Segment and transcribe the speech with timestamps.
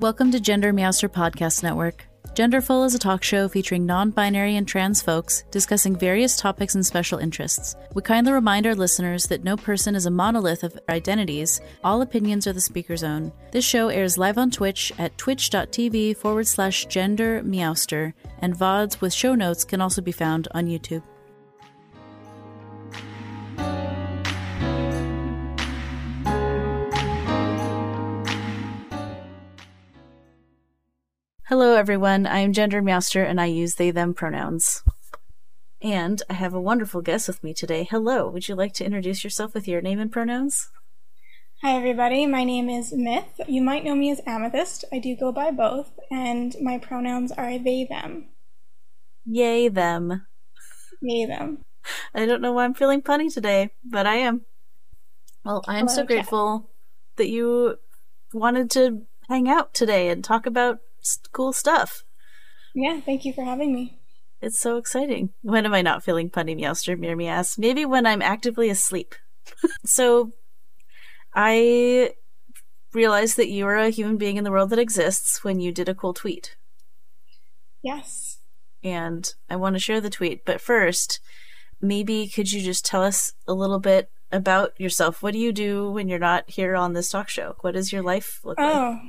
[0.00, 2.06] Welcome to Gender Meowster Podcast Network.
[2.34, 6.86] Genderful is a talk show featuring non binary and trans folks discussing various topics and
[6.86, 7.74] special interests.
[7.94, 12.46] We kindly remind our listeners that no person is a monolith of identities, all opinions
[12.46, 13.32] are the speaker's own.
[13.50, 19.12] This show airs live on Twitch at twitch.tv forward slash gender meowster, and VODs with
[19.12, 21.02] show notes can also be found on YouTube.
[31.78, 32.26] Everyone.
[32.26, 34.82] I am Gender Meowster and I use they them pronouns.
[35.80, 37.86] And I have a wonderful guest with me today.
[37.88, 40.70] Hello, would you like to introduce yourself with your name and pronouns?
[41.62, 42.26] Hi, everybody.
[42.26, 43.40] My name is Myth.
[43.46, 44.86] You might know me as Amethyst.
[44.92, 48.26] I do go by both, and my pronouns are they, them.
[49.24, 50.26] Yay, them.
[51.00, 51.58] They, them.
[52.12, 54.46] I don't know why I'm feeling punny today, but I am.
[55.44, 56.70] Well, I am Hello, so grateful
[57.18, 57.76] that you
[58.32, 60.80] wanted to hang out today and talk about
[61.32, 62.04] cool stuff.
[62.74, 63.98] Yeah, thank you for having me.
[64.40, 65.30] It's so exciting.
[65.42, 66.98] When am I not feeling punny meowster?
[66.98, 67.58] Mirror me ass.
[67.58, 69.14] Maybe when I'm actively asleep.
[69.84, 70.30] so,
[71.34, 72.14] I
[72.92, 75.88] realized that you are a human being in the world that exists when you did
[75.88, 76.56] a cool tweet.
[77.82, 78.38] Yes.
[78.82, 80.44] And I want to share the tweet.
[80.44, 81.20] But first,
[81.80, 85.22] maybe could you just tell us a little bit about yourself?
[85.22, 87.56] What do you do when you're not here on this talk show?
[87.60, 88.74] What does your life look like?
[88.74, 89.00] Oh,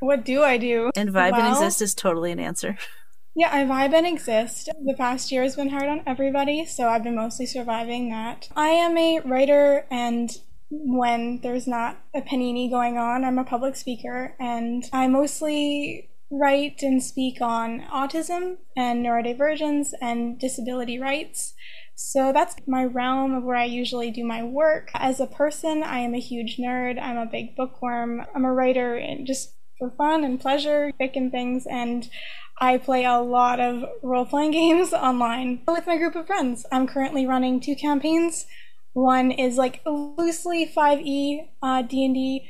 [0.00, 0.90] What do I do?
[0.96, 2.76] And vibe and exist is totally an answer.
[3.34, 4.68] Yeah, I vibe and exist.
[4.84, 8.48] The past year has been hard on everybody, so I've been mostly surviving that.
[8.56, 10.30] I am a writer, and
[10.70, 16.82] when there's not a panini going on, I'm a public speaker, and I mostly write
[16.82, 21.54] and speak on autism and neurodivergence and disability rights.
[21.94, 24.90] So that's my realm of where I usually do my work.
[24.94, 27.00] As a person, I am a huge nerd.
[27.00, 28.24] I'm a big bookworm.
[28.34, 32.08] I'm a writer and just for fun and pleasure, picking things, and
[32.60, 36.66] I play a lot of role playing games online with my group of friends.
[36.72, 38.46] I'm currently running two campaigns.
[38.92, 42.48] One is like loosely 5e uh, D&D,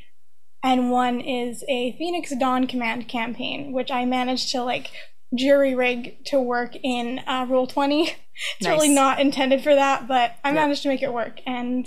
[0.62, 4.90] and one is a Phoenix Dawn Command campaign, which I managed to like
[5.34, 8.10] jury rig to work in uh, Roll 20.
[8.58, 10.54] it's really not intended for that, but I Yep.
[10.54, 11.40] managed to make it work.
[11.46, 11.86] And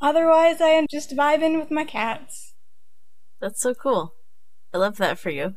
[0.00, 2.52] otherwise, I am just vibing with my cats.
[3.40, 4.14] That's so cool.
[4.72, 5.54] I love that for you.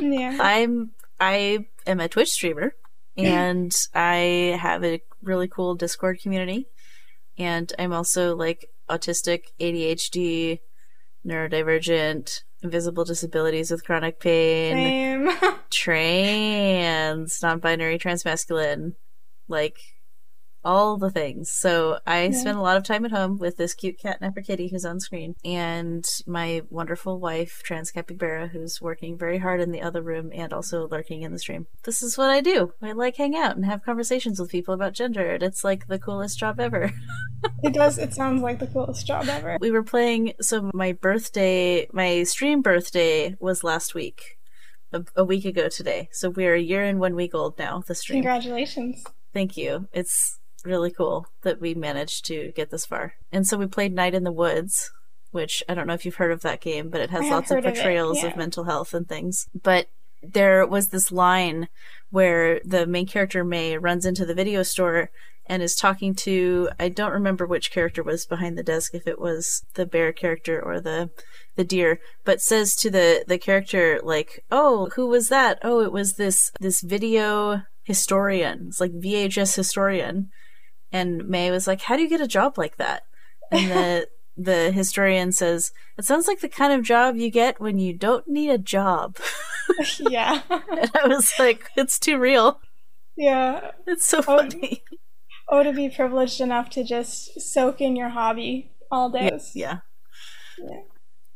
[0.00, 0.38] Yeah.
[0.40, 0.90] I'm
[1.20, 2.74] I am a Twitch streamer
[3.16, 6.66] and I have a really cool Discord community
[7.38, 10.60] and I'm also like autistic, ADHD,
[11.26, 15.54] neurodivergent, invisible disabilities with chronic pain, Same.
[15.70, 18.94] trans, non-binary, transmasculine,
[19.48, 19.76] like
[20.64, 21.50] all the things.
[21.50, 22.30] So I Yeah.
[22.32, 25.00] spend a lot of time at home with this cute cat Napper Kitty who's on
[25.00, 30.30] screen, and my wonderful wife, Trans Capybara, who's working very hard in the other room
[30.34, 31.66] and also lurking in the stream.
[31.84, 32.72] This is what I do.
[32.82, 35.98] I like hang out and have conversations with people about gender, and it's like the
[35.98, 36.90] coolest job ever.
[37.62, 37.98] it does.
[37.98, 39.58] It sounds like the coolest job ever.
[39.60, 40.32] we were playing.
[40.40, 44.38] So my birthday, my stream birthday was last week.
[44.92, 46.08] A, a week ago today.
[46.12, 48.22] So we're a year and one week old now, the stream.
[48.22, 49.02] Congratulations.
[49.32, 49.88] Thank you.
[49.92, 53.14] It's really cool that we managed to get this far.
[53.32, 54.90] And so we played Night in the Woods,
[55.30, 57.56] which I don't know if you've heard of that game, but it has lots of
[57.56, 59.46] heard of it, portrayals of mental health and things.
[59.54, 59.88] But
[60.22, 61.68] there was this line
[62.10, 65.10] where the main character Mae runs into the video store
[65.46, 69.18] and is talking to I don't remember which character was behind the desk if it
[69.18, 71.10] was the bear character or the
[71.56, 75.92] the deer but says to the the character like oh who was that oh it
[75.92, 80.30] was this this video historian it's like VHS historian
[80.94, 83.02] and Mae was like how do you get a job like that
[83.50, 87.78] and the the historian says it sounds like the kind of job you get when
[87.78, 89.16] you don't need a job
[89.98, 90.40] yeah.
[90.50, 92.60] and I was like it's too real
[93.16, 93.70] yeah.
[93.86, 94.82] it's so Oh, funny
[95.48, 99.38] Oh, to be privileged enough to just soak in your hobby all day.
[99.54, 99.78] yeah
[100.58, 100.80] Yeah.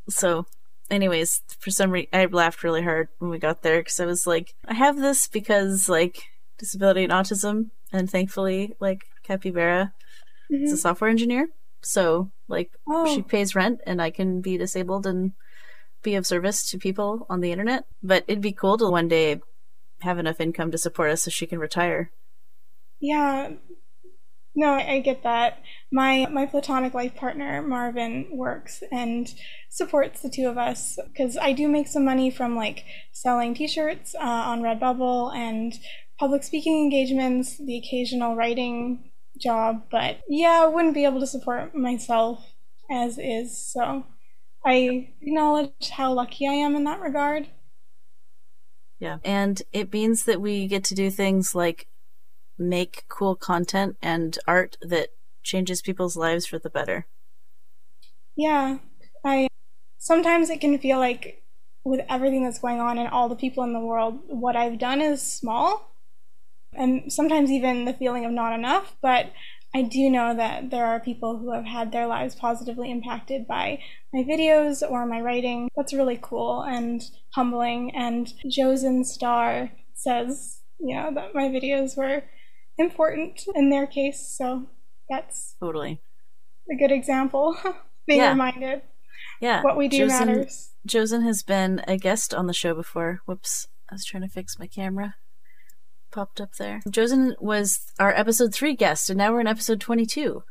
[0.09, 0.47] so
[0.91, 4.27] anyways for some reason i laughed really hard when we got there because i was
[4.27, 6.23] like i have this because like
[6.59, 9.93] disability and autism and thankfully like capybara
[10.51, 10.79] is a Mhm.
[10.79, 11.49] software engineer
[11.83, 13.07] so like Oh.
[13.15, 15.33] she pays rent and i can be disabled and
[16.03, 19.41] be of service to people on the internet but it'd be cool to one day
[20.01, 22.11] have enough income to support us so she can retire
[23.01, 23.51] Yeah.
[24.55, 25.63] No, I I get that.
[25.93, 29.33] My my platonic life partner Marvin works and
[29.71, 34.17] supports the two of us because I do make some money from like selling T-shirts
[34.17, 35.75] uh, on Redbubble and
[36.19, 39.08] public speaking engagements, the occasional writing
[39.41, 39.85] job.
[39.91, 42.55] But yeah, I wouldn't be able to support myself
[42.91, 43.57] as is.
[43.57, 44.05] So
[44.65, 47.49] I acknowledge how lucky I am in that regard.
[48.99, 49.19] Yeah.
[49.25, 51.87] And it means that we get to do things like
[52.59, 55.11] make cool content and art that
[55.45, 57.07] changes people's lives for the better.
[58.37, 58.79] Yeah.
[59.25, 59.49] I
[59.99, 61.43] sometimes it can feel like
[61.85, 65.01] with everything that's going on and all the people in the world, what I've done
[65.01, 65.95] is small.
[66.75, 69.33] And sometimes even the feeling of not enough, but
[69.75, 73.81] I do know that there are people who have had their lives positively impacted by
[74.13, 75.69] my videos or my writing.
[75.77, 77.03] That's really cool and
[77.35, 77.95] humbling.
[77.95, 82.23] And Josen Star says, you know, that my videos were
[82.79, 84.21] important in their case.
[84.37, 84.67] So
[85.11, 86.01] that's totally
[86.71, 87.57] a good example.
[88.07, 88.31] Being Yeah.
[88.31, 88.83] reminded
[89.41, 89.63] Yeah.
[89.63, 90.73] what we do Josen- matters.
[90.87, 93.21] Josen has been a guest on the show before.
[93.27, 93.69] Whoops.
[93.91, 95.17] I was trying to fix my camera.
[96.11, 96.81] Popped up there.
[96.89, 100.43] Josen was our episode 3 guest, and now we're in episode 22.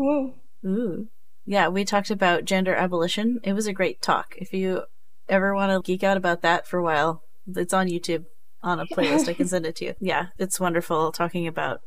[0.00, 0.34] Ooh.
[0.64, 1.08] Ooh.
[1.44, 3.40] Yeah, we talked about gender abolition.
[3.42, 4.34] It was a great talk.
[4.36, 4.82] If you
[5.28, 8.26] ever want to geek out about that for a while, it's on YouTube
[8.62, 9.28] on a playlist.
[9.28, 9.94] I can send it to you.
[10.00, 11.80] Yeah, it's wonderful talking about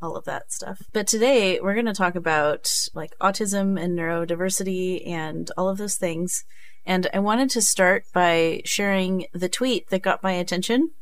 [0.00, 0.80] all of that stuff.
[0.92, 5.96] But today we're going to talk about like autism and neurodiversity and all of those
[5.96, 6.44] things.
[6.86, 10.92] And I wanted to start by sharing the tweet that got my attention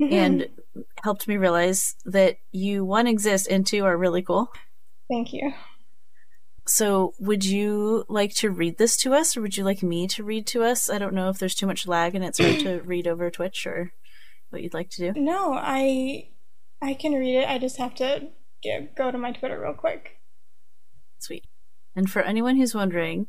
[0.00, 0.48] and
[1.02, 4.50] helped me realize that you one exist and two are really cool.
[5.08, 5.52] Thank you.
[6.66, 10.22] So, would you like to read this to us, or would you like me to
[10.22, 10.88] read to us?
[10.88, 13.66] I don't know if there's too much lag and it's hard to read over Twitch,
[13.66, 13.92] or
[14.50, 15.20] what you'd like to do.
[15.20, 16.28] No, I
[16.82, 17.48] I can read it.
[17.48, 18.28] I just have to
[18.62, 20.18] get, go to my Twitter real quick.
[21.18, 21.44] Sweet.
[21.94, 23.26] And for anyone who's wondering,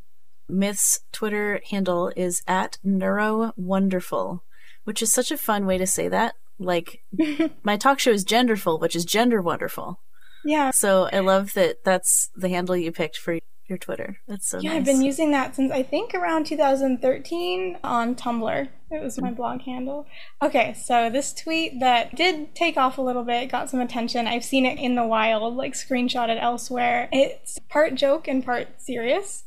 [0.47, 4.41] Myth's Twitter handle is at neurowonderful,
[4.83, 6.35] which is such a fun way to say that.
[6.61, 7.03] Like,
[7.63, 9.99] my talk show is Genderful, which is gender wonderful.
[10.43, 10.71] Yeah.
[10.71, 14.17] So I love that that's the handle you picked for your Twitter.
[14.27, 14.79] That's so Yeah, nice.
[14.79, 18.67] I've been using that since I think around 2013 on Tumblr.
[18.91, 20.05] It was my blog handle.
[20.41, 24.27] Okay, so this tweet that did take off a little bit, got some attention.
[24.27, 27.07] I've seen it in the wild, like screenshotted elsewhere.
[27.11, 29.45] It's part joke and part serious.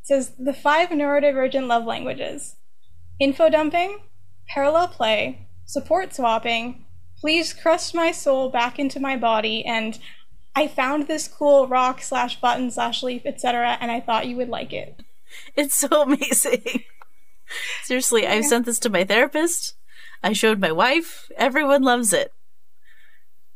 [0.00, 2.56] It says the five neurodivergent love languages
[3.18, 3.98] info dumping,
[4.48, 6.84] parallel play, support swapping,
[7.18, 9.98] please crush my soul back into my body, and
[10.54, 14.48] I found this cool rock slash button slash leaf, etc., and I thought you would
[14.48, 15.02] like it.
[15.56, 16.84] It's so amazing.
[17.82, 19.74] Seriously, I've sent this to my therapist.
[20.22, 21.30] I showed my wife.
[21.36, 22.32] Everyone loves it.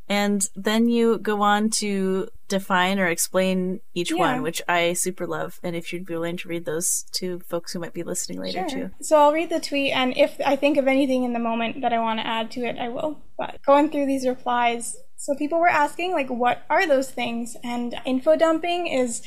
[0.08, 4.18] And then you go on to define or explain each Yeah.
[4.18, 5.60] one, which I super love.
[5.62, 8.66] And if you'd be willing to read those to folks who might be listening later
[8.68, 8.90] too.
[9.00, 11.92] So I'll read the tweet, and if I think of anything in the moment that
[11.92, 13.20] I want to add to it, I will.
[13.36, 17.56] But going through these replies, so people were asking, like, what are those things?
[17.62, 19.22] And info dumping is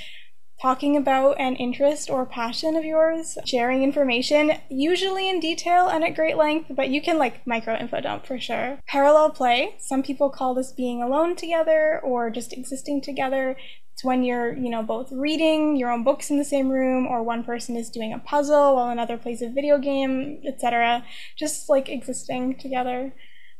[0.61, 6.15] talking about an interest or passion of yours, sharing information, usually in detail and at
[6.15, 8.79] great length, but you can like micro info dump for sure.
[8.87, 13.57] Parallel play, some people call this being alone together or just existing together.
[13.93, 17.23] It's when you're, you know, both reading your own books in the same room or
[17.23, 21.03] one person is doing a puzzle while another plays a video game, etc.
[21.37, 23.13] Just like existing together.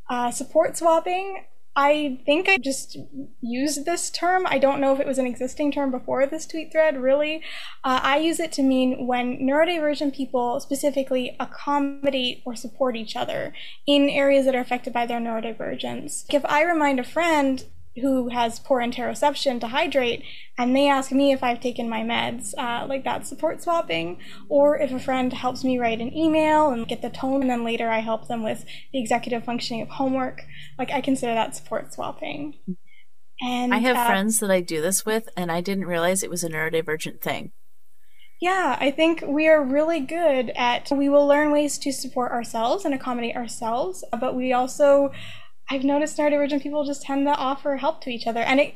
[0.09, 1.45] Uh, support swapping,
[1.75, 2.97] I think I just
[3.39, 4.45] used this term.
[4.45, 7.37] I don't know if it was an existing term before this tweet thread, really.
[7.83, 13.53] Uh, I use it to mean when neurodivergent people specifically accommodate or support each other
[13.87, 16.25] in areas that are affected by their neurodivergence.
[16.29, 17.63] If I remind a friend
[17.95, 20.23] who has poor interoception to hydrate
[20.57, 24.19] and they ask me if I've taken my meds, uh, like that's support swapping.
[24.47, 27.63] Or if a friend helps me write an email and get the tone, and then
[27.63, 30.43] later I help them with the executive functioning of homework,
[30.77, 32.55] like I consider that support swapping.
[33.41, 36.29] And I have uh, friends that I do this with, and I didn't realize it
[36.29, 37.51] was a neurodivergent thing.
[38.39, 42.85] Yeah, I think we are really good at we will learn ways to support ourselves
[42.85, 45.11] and accommodate ourselves, but we also
[45.69, 48.41] I've noticed neurodivergent people just tend to offer help to each other.
[48.41, 48.73] And it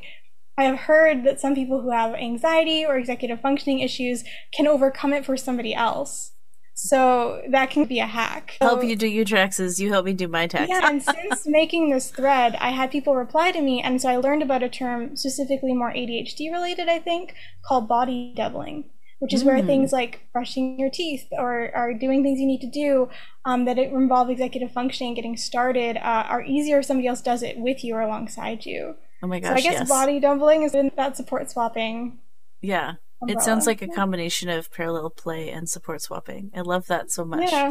[0.58, 4.24] I have heard that some people who have anxiety or executive functioning issues
[4.54, 6.32] can overcome it for somebody else.
[6.78, 8.56] So that can be a hack.
[8.60, 10.68] Help So- you do your taxes, you help me do my taxes.
[10.70, 14.16] yeah, and since making this thread, I had people reply to me, and so I
[14.16, 19.44] learned about a term specifically more ADHD related, I think, called body doubling, which is
[19.44, 19.66] where Mm.
[19.66, 23.08] things like brushing your teeth or, or doing things you need to do
[23.44, 27.42] um, that it involve executive functioning, getting started, uh, are easier if somebody else does
[27.42, 28.94] it with you or alongside you.
[29.22, 29.50] Oh my gosh!
[29.50, 29.88] So I guess yes.
[29.88, 32.18] body doubling is in that support swapping.
[32.60, 32.94] yeah.
[33.28, 36.50] It sounds like a combination of parallel play and support swapping.
[36.54, 37.50] I love that so much.
[37.50, 37.70] Yeah,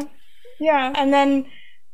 [0.58, 0.92] yeah.
[0.96, 1.46] And then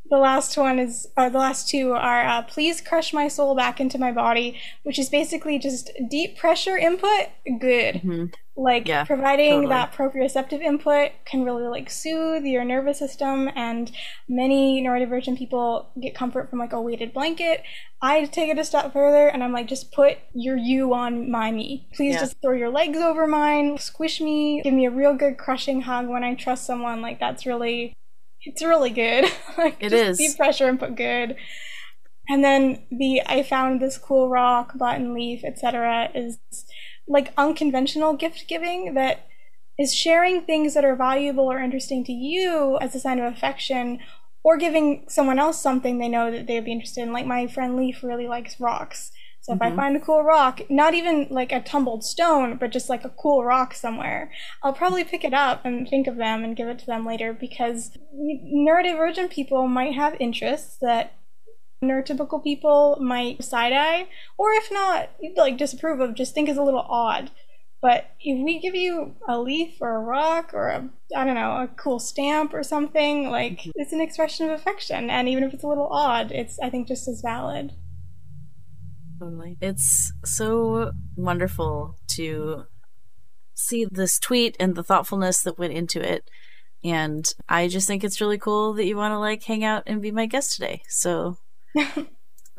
[0.09, 3.79] the last one is, or the last two are, uh, please crush my soul back
[3.79, 7.29] into my body, which is basically just deep pressure input.
[7.61, 7.97] Good.
[7.97, 8.33] Mhm.
[8.55, 9.69] Like Yeah, providing totally.
[9.71, 13.91] that proprioceptive input can really like soothe your nervous system and
[14.29, 17.63] many neurodivergent people get comfort from like a weighted blanket.
[18.03, 21.51] I take it a step further and I'm like just put your you on my
[21.51, 21.89] me.
[21.95, 22.21] Please Yeah.
[22.21, 26.09] just throw your legs over mine, squish me, give me a real good crushing hug
[26.09, 27.01] when I trust someone.
[27.01, 27.95] Like that's really
[28.43, 29.25] it's really good.
[29.57, 30.19] like It just is.
[30.19, 31.37] deep pressure and put good.
[32.29, 36.11] And then the I found this cool rock, button leaf, etc.
[36.15, 36.39] is
[37.13, 39.27] like unconventional gift giving that
[39.79, 43.99] is sharing things that are valuable or interesting to you as a sign of affection
[44.45, 47.13] or giving someone else something they know that they would be interested in.
[47.13, 49.13] Like my friend Leaf really likes rocks.
[49.41, 49.77] So if I Mhm.
[49.77, 53.45] find a cool rock, not even like a tumbled stone, but just like a cool
[53.45, 54.31] rock somewhere,
[54.63, 57.33] I'll probably pick it up and think of them and give it to them later
[57.33, 61.13] because neurodivergent people might have interests that
[61.83, 64.09] neurotypical people might side eye,
[64.39, 67.31] or if not, like disapprove of, just think is a little odd.
[67.83, 71.63] But if we give you a leaf or a rock or a, I don't know,
[71.63, 73.71] a cool stamp or something, like mm-hmm.
[73.75, 75.11] it's an expression of affection.
[75.11, 77.73] And even if it's a little odd, it's, I think, just as valid.
[79.19, 79.57] Totally.
[79.61, 82.67] It's so wonderful to
[83.55, 86.31] see this tweet and the thoughtfulness that went into it.
[86.85, 90.01] And I just think it's really cool that you want to like hang out and
[90.01, 90.83] be my guest today.
[90.89, 91.39] So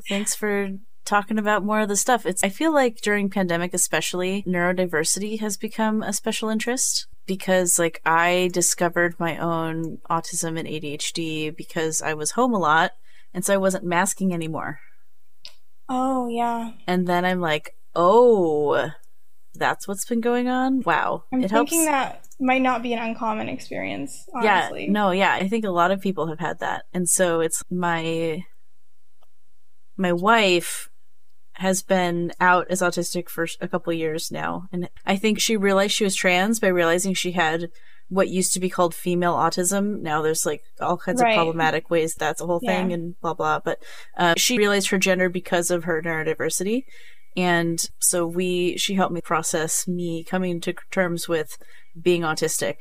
[0.10, 0.70] thanks for
[1.06, 2.26] talking about more of the stuff.
[2.26, 8.02] It's I feel like during pandemic especially neurodiversity has become a special interest because like
[8.06, 12.92] I discovered my own autism and ADHD because I was home a lot
[13.34, 14.80] and so I wasn't masking anymore.
[15.90, 16.72] Oh, yeah.
[16.88, 18.90] And then I'm like, "Oh,
[19.54, 21.26] that's what's been going on." Wow.
[21.34, 21.72] I'm it helps.
[21.72, 25.92] thinking that might not be an uncommon experience, yeah, no, yeah, I think a lot
[25.92, 26.84] of people have had that.
[26.94, 28.44] And so it's my
[29.98, 30.90] my wife
[31.58, 35.94] has been out as autistic for a couple years now, and I think she realized
[35.94, 37.70] she was trans by realizing she had
[38.10, 40.02] what used to be called female autism.
[40.02, 41.32] Now there's like all kinds Right.
[41.32, 43.60] of problematic ways that's a whole thing and blah blah.
[43.60, 43.80] But
[44.18, 46.84] uh, she realized her gender because of her neurodiversity,
[47.38, 51.58] and so we she helped me process me coming to terms with
[52.00, 52.76] being autistic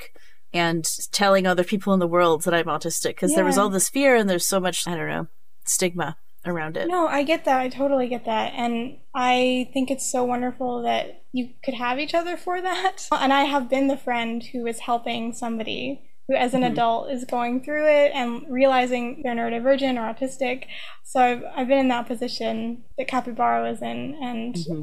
[0.52, 3.88] and telling other people in the world that I'm autistic because there was all this
[3.88, 5.28] fear and there's so much I don't know
[5.64, 6.88] stigma around it.
[6.88, 7.60] No, I get that.
[7.60, 8.52] I totally get that.
[8.54, 13.08] And I think it's so wonderful that you could have each other for that.
[13.12, 16.72] And I have been the friend who is helping somebody who, as an Mhm.
[16.72, 20.64] adult, is going through it and realizing they're neurodivergent or autistic.
[21.04, 24.16] So I've, I've been in that position that Capybara was in.
[24.22, 24.82] And Mhm.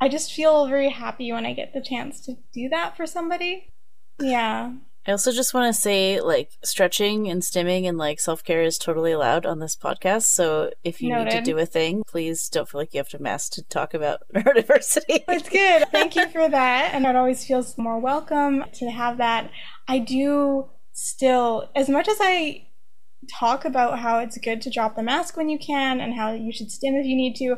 [0.00, 3.68] I just feel very happy when I get the chance to do that for somebody.
[4.20, 4.72] Yeah.
[5.06, 8.78] I also just want to say, like, stretching and stimming and like self care is
[8.78, 10.24] totally allowed on this podcast.
[10.24, 13.22] So if you need to do a thing, please don't feel like you have to
[13.22, 15.24] mask to talk about neurodiversity.
[15.28, 15.88] It's good.
[15.90, 16.94] Thank you for that.
[16.94, 19.50] And it always feels more welcome to have that.
[19.88, 22.68] I do still, as much as I
[23.28, 26.52] talk about how it's good to drop the mask when you can and how you
[26.52, 27.56] should stim if you need to,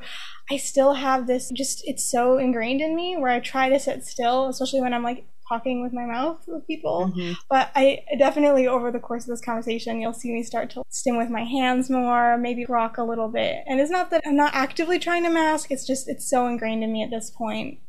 [0.51, 4.05] I still have this just, it's so ingrained in me where I try to sit
[4.05, 7.13] still, especially when I'm like talking with my mouth with people.
[7.15, 7.37] Mhm.
[7.51, 11.17] But I definitely, over the course of this conversation, you'll see me start to stim
[11.17, 13.63] with my hands more, maybe rock a little bit.
[13.67, 16.83] And it's not that I'm not actively trying to mask, it's just, it's so ingrained
[16.83, 17.81] in me at this point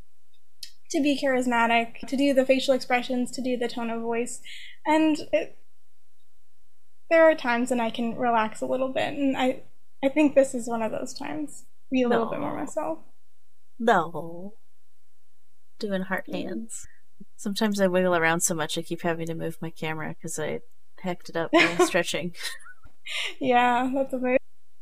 [0.91, 4.41] to be charismatic, to do the facial expressions, to do the tone of voice.
[4.85, 5.57] And it,
[7.09, 9.13] there are times when I can relax a little bit.
[9.13, 9.63] And I,
[10.03, 11.65] I think this is one of those times.
[11.91, 12.99] Be a little bit more myself.
[13.79, 14.53] No.
[15.79, 16.87] Doing heart hands.
[17.37, 20.61] Sometimes I wiggle around so much I keep having to move my camera because I
[21.01, 22.33] hecked it up by stretching.
[23.39, 24.37] Yeah, that's a very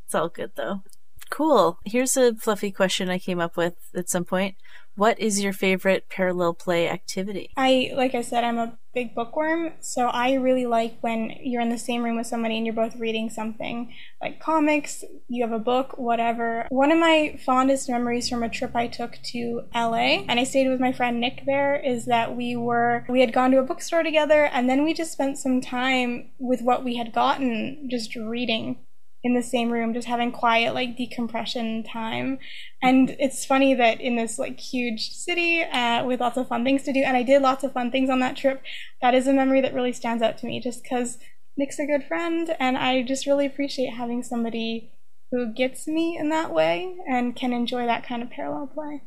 [0.06, 0.82] It's all good though.
[1.30, 1.78] Cool.
[1.84, 4.56] Here's a fluffy question I came up with at some point.
[4.96, 7.50] What is your favorite parallel play activity?
[7.56, 11.70] I like I said, I'm a big bookworm, so I really like when you're in
[11.70, 15.58] the same room with somebody and you're both reading something like comics, you have a
[15.58, 16.66] book, whatever.
[16.68, 20.68] One of my fondest memories from a trip I took to LA and I stayed
[20.68, 24.04] with my friend Nick there is that we were we had gone to a bookstore
[24.04, 28.78] together and then we just spent some time with what we had gotten just reading
[29.24, 32.38] in the same room just having quiet like decompression time
[32.82, 36.82] and it's funny that in this like huge city uh, with lots of fun things
[36.82, 38.62] to do and i did lots of fun things on that trip
[39.02, 41.18] that is a memory that really stands out to me just because
[41.56, 44.92] nick's a good friend and i just really appreciate having somebody
[45.32, 49.02] who gets me in that way and can enjoy that kind of parallel play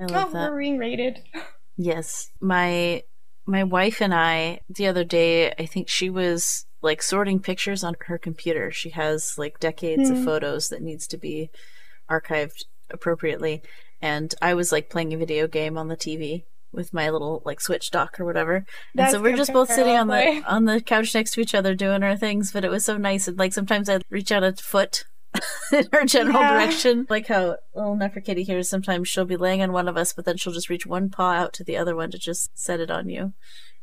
[0.00, 0.50] I oh love that.
[0.50, 1.20] we're being rated
[1.76, 2.30] Yes.
[2.40, 3.02] My
[3.46, 7.94] my wife and I the other day, I think she was like sorting pictures on
[8.06, 8.70] her computer.
[8.70, 10.24] She has like decades of Hmm.
[10.24, 11.50] photos that needs to be
[12.10, 13.62] archived appropriately.
[14.00, 17.60] And I was like playing a video game on the TV with my little like
[17.60, 18.56] switch dock or whatever.
[18.56, 21.54] And That's so we're just both sitting on the on the couch next to each
[21.54, 24.42] other doing our things, but it was so nice and like sometimes I'd reach out
[24.42, 25.04] a foot
[25.72, 26.52] in her general Yeah.
[26.54, 27.06] direction.
[27.08, 30.36] Like how little Neferkitty here sometimes she'll be laying on one of us, but then
[30.36, 33.08] she'll just reach one paw out to the other one to just set it on
[33.08, 33.32] you.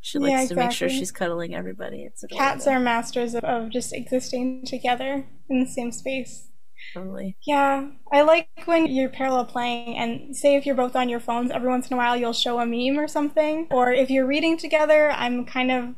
[0.01, 2.03] She likes Yeah, to make sure she's cuddling everybody.
[2.03, 2.55] It's adorable.
[2.55, 6.49] Cats are masters of, of just existing together in the same space.
[6.93, 7.37] totally.
[7.45, 11.51] Yeah, I like when you're parallel playing, and say if you're both on your phones,
[11.51, 13.67] every once in a while you'll show a meme or something.
[13.71, 15.95] Or if you're reading together, I'm kind of,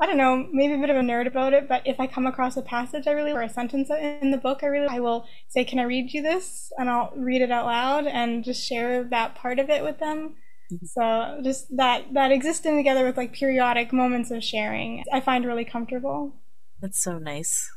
[0.00, 2.26] I don't know, maybe a bit of a nerd about it, but if I come
[2.26, 5.26] across a passage I really, or a sentence in the book I really, I will
[5.48, 6.72] say, Can I read you this?
[6.78, 10.36] And I'll read it out loud and just share that part of it with them.
[10.84, 15.64] So just that that existing together with like periodic moments of sharing, I find really
[15.64, 16.34] comfortable.
[16.80, 17.70] That's so nice.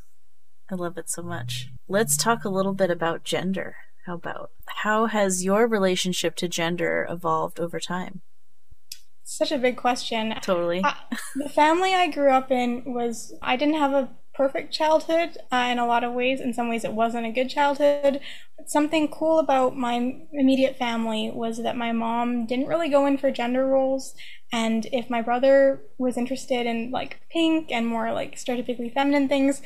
[0.72, 1.70] I love it so much.
[1.88, 3.76] Let's talk a little bit about gender.
[4.06, 8.22] How about how has your relationship to gender evolved over time?
[9.24, 10.36] Such a big question.
[10.42, 10.84] Totally.
[10.84, 10.94] Uh,
[11.36, 15.80] the family I grew up in was I didn't have a perfect childhood uh, in
[15.80, 16.42] a lot of ways.
[16.42, 18.20] In some ways, it wasn't a good childhood.
[18.58, 23.18] But something cool about my immediate family was that my mom didn't really go in
[23.18, 24.16] for gender roles.
[24.52, 29.62] And if my brother was interested in like pink and more like stereotypically feminine things,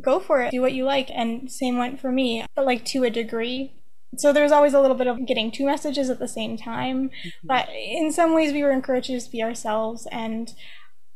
[0.00, 0.50] go for it.
[0.50, 1.10] Do what you like.
[1.10, 3.74] And same went for me, but like to a degree.
[4.16, 7.10] So there was always a little bit of getting two messages at the same time.
[7.44, 10.54] But in some ways, we were encouraged to just be ourselves, and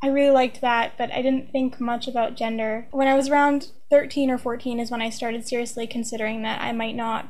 [0.02, 0.94] I really liked that.
[0.98, 2.88] But I didn't think much about gender.
[2.90, 6.72] When I was around 13 or 14 is when I started seriously considering that I
[6.72, 7.28] might not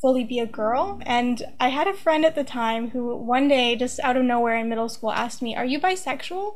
[0.00, 1.00] fully be a girl.
[1.04, 4.56] And I had a friend at the time who one day, just out of nowhere
[4.56, 6.54] in middle school, asked me, Are you bisexual?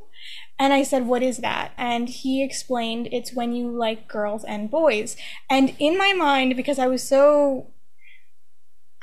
[0.58, 1.72] And I said, What is that?
[1.76, 5.16] And he explained it's when you like girls and boys.
[5.50, 7.72] And in my mind, because I was so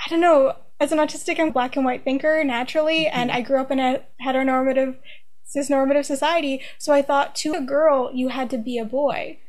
[0.06, 3.60] I don't know, as an autistic and black and white thinker naturally, and I grew
[3.60, 4.96] up in a heteronormative,
[5.48, 9.40] cisnormative society, so I thought to a girl, you had to be a boy.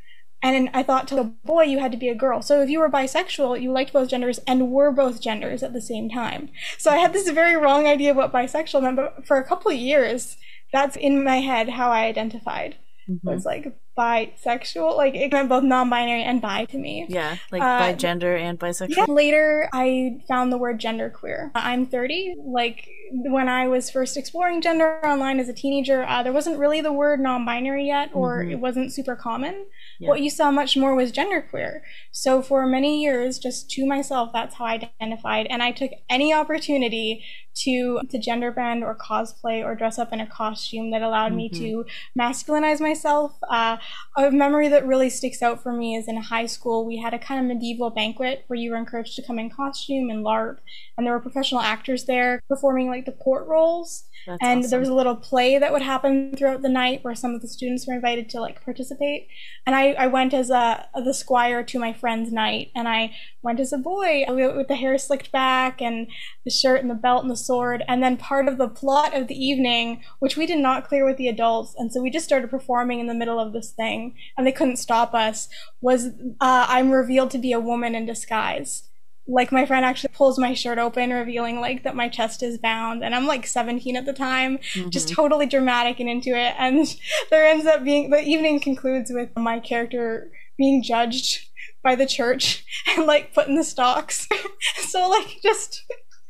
[0.41, 2.43] And I thought to a boy, you had to be a girl.
[2.43, 5.81] So if you were bisexual, you liked both genders and were both genders at the
[5.81, 6.51] same time.
[6.79, 9.73] So I had this very wrong idea of what bisexual meant, but for a couple
[9.73, 10.37] of years,
[10.73, 12.77] that's in my head how I identified.
[13.09, 13.19] Mhm.
[13.23, 17.07] Was like bisexual, like it meant both non-binary and bi to me.
[17.09, 18.97] Yeah, like Uh, by gender and bisexual.
[18.97, 19.05] Yeah.
[19.09, 21.51] Later, I found the word genderqueer.
[21.55, 22.37] I'm 30.
[22.45, 26.81] Like when I was first exploring gender online as a teenager, uh, there wasn't really
[26.83, 28.53] the word non-binary yet, or Mhm.
[28.53, 29.67] it wasn't super common.
[29.99, 30.09] Yeah.
[30.11, 31.81] What you saw much more was genderqueer.
[32.13, 36.33] So for many years, just to myself, that's how I identified, and I took any
[36.35, 37.25] opportunity
[37.65, 41.49] to to gender bend or cosplay or dress up in a costume that allowed me
[41.51, 41.59] Mhm.
[41.59, 41.85] to
[42.19, 43.33] masculinize myself.
[43.49, 43.77] Uh,
[44.17, 47.19] a memory that really sticks out for me is in high school, we had a
[47.19, 50.59] kind of medieval banquet where you were encouraged to come in costume and LARP,
[50.97, 54.05] and there were professional actors there performing like the court roles.
[54.27, 54.71] That's and awesome.
[54.71, 57.49] there was a little play that would happen throughout the knight where some of the
[57.49, 59.29] students were invited to like participate.
[59.65, 63.61] And I, I went as a the squire to my friend's night, and I went
[63.61, 66.09] as a boy with the hair slicked back and
[66.45, 67.83] the shirt and the belt and the sword.
[67.89, 71.17] And then part of the plot of the evening, which we did not clear with
[71.19, 74.47] the adults, and so we just started performing in the middle of this thing, and
[74.47, 75.49] they couldn't stop us.
[75.81, 76.07] Was
[76.49, 78.85] uh, I'm revealed to be a woman in disguise
[79.31, 83.05] like my friend actually pulls my shirt open revealing like that my chest is bound
[83.05, 84.59] and i'm like 17 at the time
[84.89, 85.15] just Mhm.
[85.17, 86.97] totally dramatic and into it and
[87.31, 91.45] there ends up being the evening concludes with my character being judged
[91.85, 94.27] by the church and like put in the stocks
[94.93, 95.85] so like just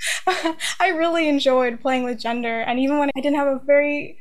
[0.81, 4.19] i really enjoyed playing with gender and even when i didn't have a very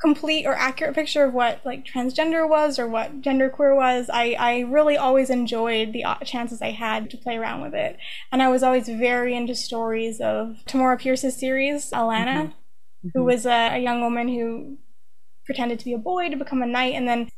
[0.00, 4.60] complete or accurate picture of what like transgender was or what genderqueer was i i
[4.60, 7.98] really always enjoyed the chances i had to play around with it
[8.30, 12.52] and i was always very into stories of tamora pierce's series alanna
[13.14, 13.24] who Mhm.
[13.24, 14.78] was a, a young woman who
[15.46, 17.28] pretended to be a boy to become a knight and then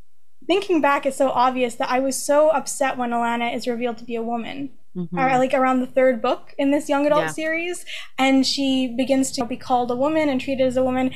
[0.51, 4.05] thinking back it's so obvious that i was so upset when alanna is revealed to
[4.13, 4.57] be a woman
[4.97, 5.09] Mhm.
[5.21, 7.29] or like around the third book in this young adult Yeah.
[7.43, 7.85] series
[8.19, 8.69] and she
[9.03, 11.07] begins to be called a woman and treated as a woman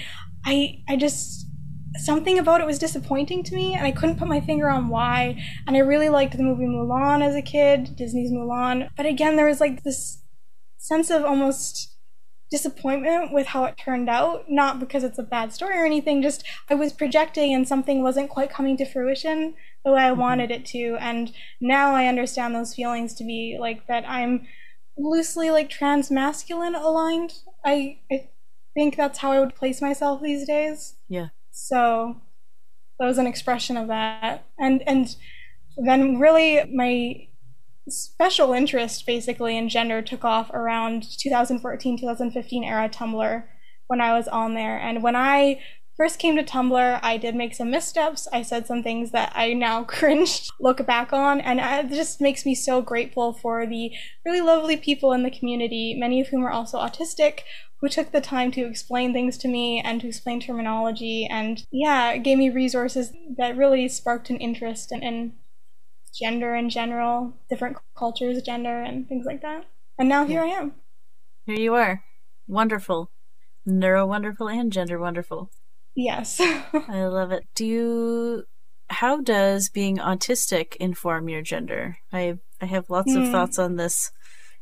[0.53, 0.55] i
[0.89, 1.25] i just
[2.11, 5.37] something about it was disappointing to me and i couldn't put my finger on why
[5.67, 9.47] and i really liked the movie mulan as a kid disney's mulan but again there
[9.47, 10.23] was like this
[10.79, 11.94] sense of almost
[12.57, 16.41] disappointment with how it turned out not because it's a bad story or anything just
[16.71, 19.39] i was projecting and something wasn't quite coming to fruition
[19.85, 20.23] the way i Mhm.
[20.25, 24.33] wanted it to and now i understand those feelings to be like that i'm
[24.97, 27.33] loosely like trans masculine aligned
[27.65, 28.17] i i
[28.75, 31.29] think that's how i would place myself these days Yeah.
[31.51, 32.21] so
[32.99, 35.05] that was an expression of that and and
[35.89, 36.51] then really
[36.83, 37.27] my
[37.89, 43.45] special interest basically in gender took off around 2014 2015 era tumblr
[43.87, 44.79] when I was on there.
[44.79, 45.61] And when I
[45.97, 48.27] first came to Tumblr, I did make some missteps.
[48.33, 52.45] I said some things that I now cringe look back on, and it just makes
[52.45, 53.93] me so grateful for the
[54.25, 57.41] really lovely people in the community, many of whom are also autistic,
[57.81, 62.17] who took the time to explain things to me and to explain terminology, and yeah,
[62.17, 65.35] gave me resources that really sparked an interest in, in
[66.15, 69.67] gender in general, different cultures, gender, and things like that.
[69.99, 70.75] And now here I am.
[71.47, 72.03] Here you are.
[72.47, 73.11] Wonderful.
[73.67, 75.51] Neuro wonderful and gender wonderful.
[75.95, 76.41] Yes.
[76.41, 77.45] I love it.
[77.55, 78.45] Do you
[78.91, 81.99] how does being autistic inform your gender?
[82.13, 83.19] I I have lots mm.
[83.19, 83.33] of hmm.
[83.33, 84.11] thoughts on this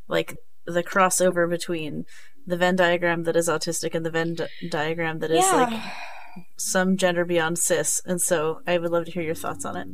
[0.08, 0.36] like
[0.66, 2.04] the crossover between
[2.46, 5.56] the Venn diagram that is autistic and the Venn di- diagram that is yeah.
[5.56, 5.82] like
[6.58, 8.00] some gender beyond cis.
[8.04, 9.88] And so I would love to hear your thoughts on it.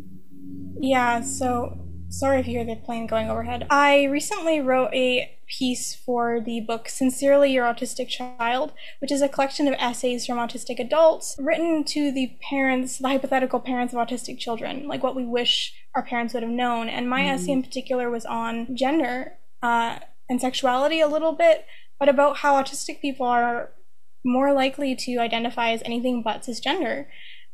[0.81, 3.67] Yeah, so sorry if you hear the plane going overhead.
[3.71, 9.29] I recently wrote a piece for the book Sincerely Your Autistic Child, which is a
[9.29, 14.39] collection of essays from autistic adults written to the parents, the hypothetical parents of autistic
[14.39, 16.89] children, like what we wish our parents would have known.
[16.89, 17.33] And my mm.
[17.33, 21.65] essay in particular was on gender uh, and sexuality a little bit,
[21.99, 23.71] but about how autistic people are
[24.25, 27.07] more likely to identify as anything but cisgender.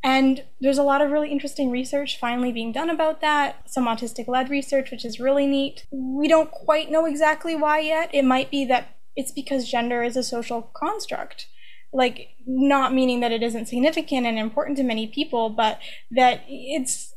[0.04, 4.28] And there's a lot of really interesting research finally being done about that, some autistic
[4.28, 5.86] led research, which is really neat.
[5.90, 8.10] We don't quite know exactly why yet.
[8.12, 11.46] It might be that it's because gender is a social construct.
[11.90, 15.78] Like, not meaning that it isn't significant and important to many people, but
[16.10, 17.14] that it's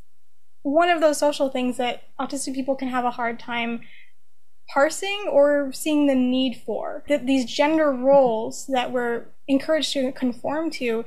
[0.61, 3.81] one of those social things that autistic people can have a hard time
[4.73, 7.03] parsing or seeing the need for.
[7.09, 11.03] That these gender roles that we're encouraged to conform to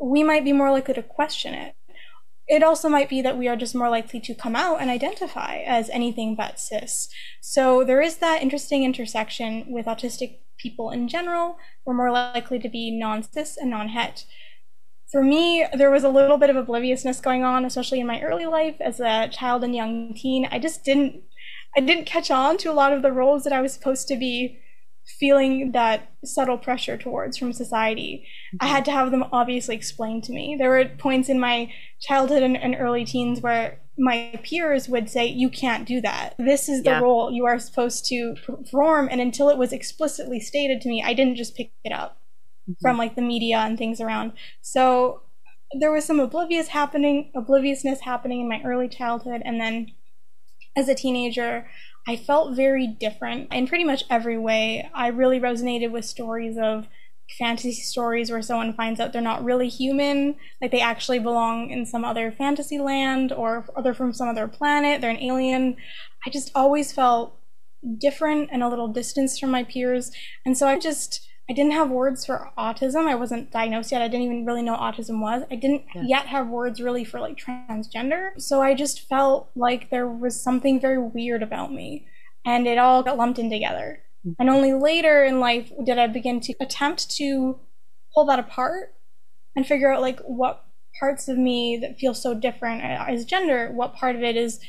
[0.00, 1.74] we might be more likely to question it.
[2.46, 5.58] It also might be that we are just more likely to come out and identify
[5.58, 7.08] as anything but cis.
[7.42, 11.58] So there is that interesting intersection with autistic people in general.
[11.84, 14.24] We're more likely to be non cis and non het.
[15.12, 18.46] For me, there was a little bit of obliviousness going on, especially in my early
[18.46, 20.48] life as a child and young teen.
[20.50, 21.22] I just didn't
[21.76, 24.16] I didn't catch on to a lot of the roles that I was supposed to
[24.16, 24.58] be
[25.18, 28.26] feeling that subtle pressure towards from society.
[28.54, 28.64] Mm-hmm.
[28.64, 30.56] I had to have them obviously explained to me.
[30.58, 35.26] There were points in my childhood and, and, early teens where my peers would say,
[35.26, 36.34] You can't do that.
[36.38, 37.00] This is the yeah.
[37.00, 39.08] role you are supposed to perform.
[39.10, 42.20] And until it was explicitly stated to me, I didn't just pick it up
[42.68, 42.74] mm-hmm.
[42.80, 44.32] from like the media and things around.
[44.60, 45.22] So
[45.78, 49.42] there was some oblivious happening, obliviousness happening in my early childhood.
[49.44, 49.92] And then
[50.76, 51.68] as a teenager,
[52.08, 54.90] I felt very different in pretty much every way.
[54.94, 56.88] I really resonated with stories of
[57.38, 61.84] fantasy stories where someone finds out they're not really human, like they actually belong in
[61.84, 65.76] some other fantasy land or they're from some other planet, they're an alien.
[66.26, 67.38] I just always felt
[67.98, 70.10] different and a little distanced from my peers.
[70.46, 73.06] And so I just I didn't have words for autism.
[73.06, 74.02] I wasn't diagnosed yet.
[74.02, 75.44] I didn't even really know what autism was.
[75.50, 76.02] I didn't yeah.
[76.06, 78.38] yet have words really for like transgender.
[78.38, 82.06] So I just felt like there was something very weird about me.
[82.44, 84.02] And it all got lumped in together.
[84.26, 84.32] Mm-hmm.
[84.38, 87.58] And only later in life did I begin to attempt to
[88.14, 88.94] pull that apart
[89.56, 90.64] and figure out like what
[91.00, 94.60] parts of me that feel so different as gender, what part of it is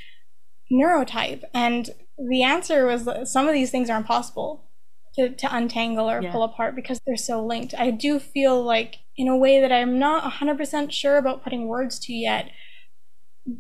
[0.72, 1.44] neurotype.
[1.54, 4.69] And the answer was that some of these things are impossible
[5.16, 6.32] to, to untangle or yeah.
[6.32, 7.74] pull apart because they're so linked.
[7.78, 12.00] I do feel like, in a way that I'm not 100% sure about putting words
[12.00, 12.52] to yet,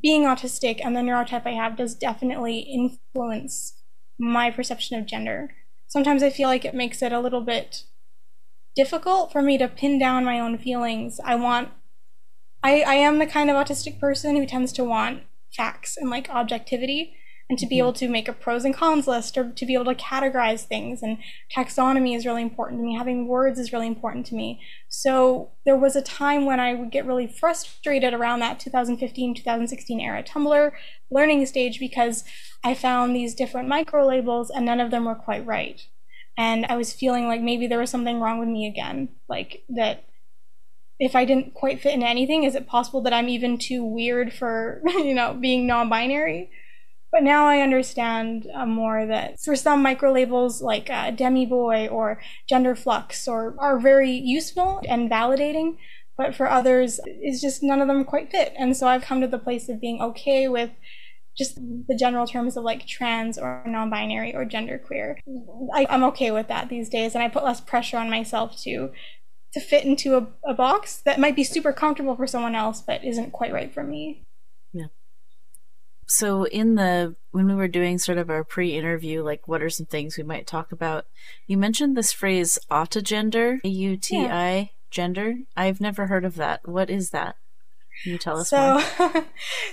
[0.01, 3.77] being autistic and the neurotype I have does definitely influence
[4.19, 5.55] my perception of gender.
[5.87, 7.83] Sometimes I feel like it makes it a little bit
[8.75, 11.19] difficult for me to pin down my own feelings.
[11.23, 11.69] I want
[12.61, 15.23] I, I am the kind of autistic person who tends to want
[15.55, 17.15] facts and like objectivity
[17.49, 17.87] and to be mm-hmm.
[17.87, 21.01] able to make a pros and cons list or to be able to categorize things
[21.01, 21.17] and
[21.55, 25.75] taxonomy is really important to me having words is really important to me so there
[25.75, 30.71] was a time when i would get really frustrated around that 2015 2016 era tumblr
[31.09, 32.23] learning stage because
[32.63, 35.87] i found these different micro labels and none of them were quite right
[36.37, 40.05] and i was feeling like maybe there was something wrong with me again like that
[41.01, 44.33] if I didn't quite fit into anything, is it possible that I'm even too weird
[44.33, 46.51] for, you know, being non binary?
[47.11, 51.87] But now I understand uh, more that for some micro labels like uh, Demi Boy
[51.87, 55.77] or Gender Flux or are very useful and validating,
[56.17, 58.53] but for others, it's just none of them quite fit.
[58.57, 60.69] And so I've come to the place of being okay with
[61.37, 65.15] just the general terms of like trans or non-binary or genderqueer.
[65.73, 68.91] I, I'm okay with that these days, and I put less pressure on myself to
[69.53, 73.03] to fit into a, a box that might be super comfortable for someone else, but
[73.03, 74.25] isn't quite right for me.
[74.73, 74.87] Yeah.
[76.09, 79.85] So in the when we were doing sort of our pre-interview, like what are some
[79.85, 81.05] things we might talk about?
[81.45, 85.35] You mentioned this phrase autigender, A U T I gender.
[85.55, 86.67] I've never heard of that.
[86.67, 87.35] What is that?
[88.03, 88.81] Can you tell us so,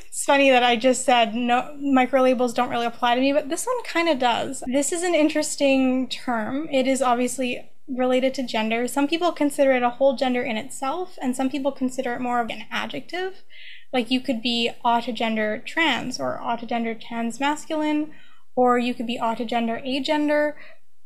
[0.07, 3.49] it's funny that I just said no micro labels don't really apply to me, but
[3.49, 4.63] this one kind of does.
[4.67, 6.69] This is an interesting term.
[6.71, 8.89] It is obviously related to gender.
[8.89, 12.41] Some people consider it a whole gender in itself, and some people consider it more
[12.41, 13.45] of an adjective.
[13.93, 18.13] Like you could be autigender trans or autigender trans masculine,
[18.55, 20.55] or you could be autigender agender.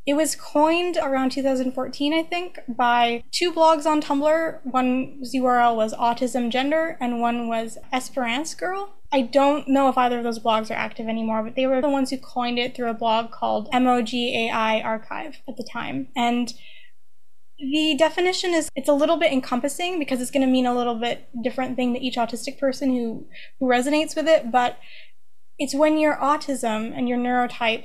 [0.07, 4.61] It was coined around 2014, I think, by two blogs on Tumblr.
[4.65, 8.95] One's URL was Autism Gender, and one was Esperance Girl.
[9.13, 11.91] I don't know if either of those blogs are active anymore, but they were the
[11.91, 16.09] ones who coined it through a blog called MOGAI Archive at the time.
[16.17, 16.55] And
[17.61, 20.95] the definition is it's a little bit encompassing because it's going to mean a little
[20.95, 23.27] bit different thing to each autistic person who
[23.59, 24.79] who resonates with it, but
[25.59, 27.85] it's when your autism and your neurotype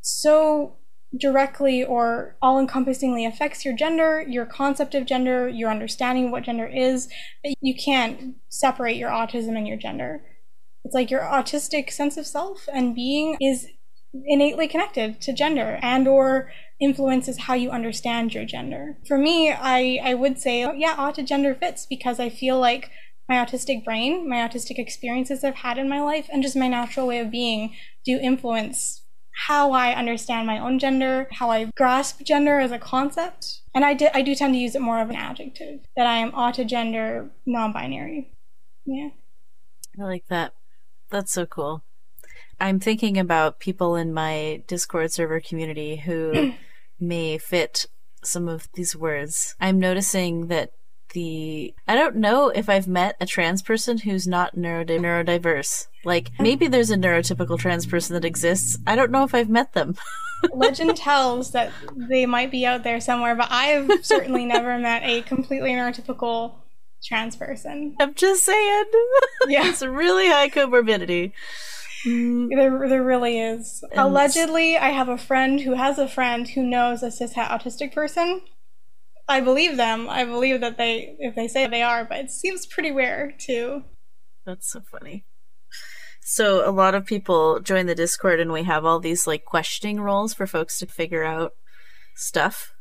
[0.00, 0.76] so
[1.16, 6.42] directly or all encompassingly affects your gender, your concept of gender, your understanding of what
[6.42, 7.08] gender is,
[7.44, 10.22] that you can't separate your autism and your gender.
[10.84, 13.68] It's like your autistic sense of self and being is
[14.26, 18.98] innately connected to gender and or influences how you understand your gender.
[19.06, 22.90] For me, I, I would say, oh, yeah, autigender fits because I feel like
[23.28, 27.06] my autistic brain, my autistic experiences I've had in my life, and just my natural
[27.06, 27.74] way of being
[28.04, 29.02] do influence
[29.46, 33.62] how I understand my own gender, how I grasp gender as a concept.
[33.74, 36.18] And I, do, I do tend to use it more of an adjective, that I
[36.18, 38.32] am autigender, non binary.
[38.84, 39.08] Yeah.
[39.98, 40.52] I like that.
[41.10, 41.82] That's so cool.
[42.64, 46.54] I'm thinking about people in my Discord server community who
[46.98, 47.84] may fit
[48.22, 49.54] some of these words.
[49.60, 50.70] I'm noticing that
[51.12, 55.88] the I don't know if I've met a trans person who's not neurodi- neurodiverse.
[56.06, 58.78] Like maybe there's a neurotypical trans person that exists.
[58.86, 59.96] I don't know if I've met them.
[60.54, 65.20] Legend tells that they might be out there somewhere, but I've certainly never met a
[65.20, 66.54] completely neurotypical
[67.04, 67.94] trans person.
[68.00, 68.84] I'm just saying.
[69.48, 69.68] Yeah.
[69.68, 71.32] it's a really high comorbidity.
[72.04, 72.48] Mm.
[72.50, 73.82] There, there really is.
[73.90, 77.94] And Allegedly, I have a friend who has a friend who knows a cishet autistic
[77.94, 78.42] person.
[79.26, 80.08] I believe them.
[80.08, 83.84] I believe that they, if they say they are, but it seems pretty rare too.
[84.44, 85.24] That's so funny.
[86.20, 90.00] So a lot of people join the Discord, and we have all these like questioning
[90.00, 91.52] roles for folks to figure out
[92.16, 92.72] stuff,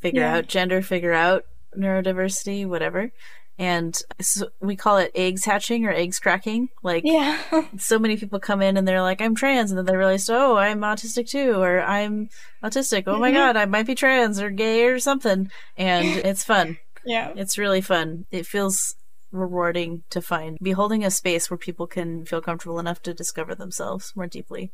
[0.00, 0.36] figure yeah.
[0.36, 1.44] out gender, figure out
[1.76, 3.12] neurodiversity, whatever
[3.58, 6.68] and so we call it eggs hatching or eggs cracking.
[6.82, 7.40] Like, yeah,
[7.78, 10.56] so many people come in and they're like, "I'm trans," and then they realize, "Oh,
[10.56, 12.28] I'm autistic too," or "I'm
[12.62, 13.20] autistic." Oh mm-hmm.
[13.20, 16.78] my god, I might be trans or gay or something, and it's fun.
[17.04, 18.26] yeah, it's really fun.
[18.30, 18.96] It feels
[19.32, 23.54] rewarding to find be holding a space where people can feel comfortable enough to discover
[23.54, 24.72] themselves more deeply.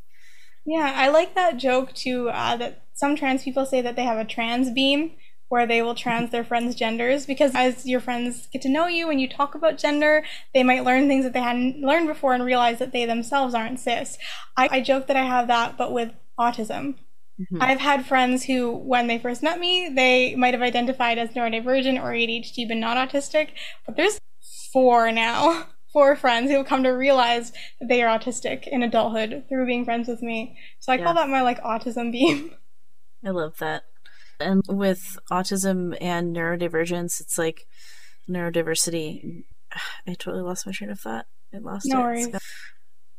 [0.65, 2.29] Yeah, I like that joke too.
[2.31, 5.13] Uh, that some trans people say that they have a trans beam,
[5.53, 9.11] where they will trans their friends' genders because as your friends get to know you
[9.11, 12.43] and you talk about gender, they might learn things that they hadn't learned before and
[12.43, 14.17] realize that they themselves aren't cis.
[14.57, 16.11] I, I joke that I have that, but with
[16.41, 16.95] autism.
[17.39, 17.59] Mm-hmm.
[17.61, 22.03] I've had friends who, when they first met me, they might have identified as neurodivergent
[22.03, 23.49] or ADHD but not autistic,
[23.85, 24.19] but there's
[24.73, 25.67] four now.
[25.93, 29.85] Four friends who have come to realize that they are autistic in adulthood through being
[29.85, 30.57] friends with me.
[30.79, 31.05] So I yeah.
[31.05, 32.55] call that my like autism beam.
[33.23, 33.83] I love that.
[34.43, 37.67] And with autism and neurodivergence, it's like
[38.29, 39.45] neurodiversity.
[40.07, 41.27] I totally lost my train of thought.
[41.55, 42.03] I lost no it.
[42.03, 42.29] Worries.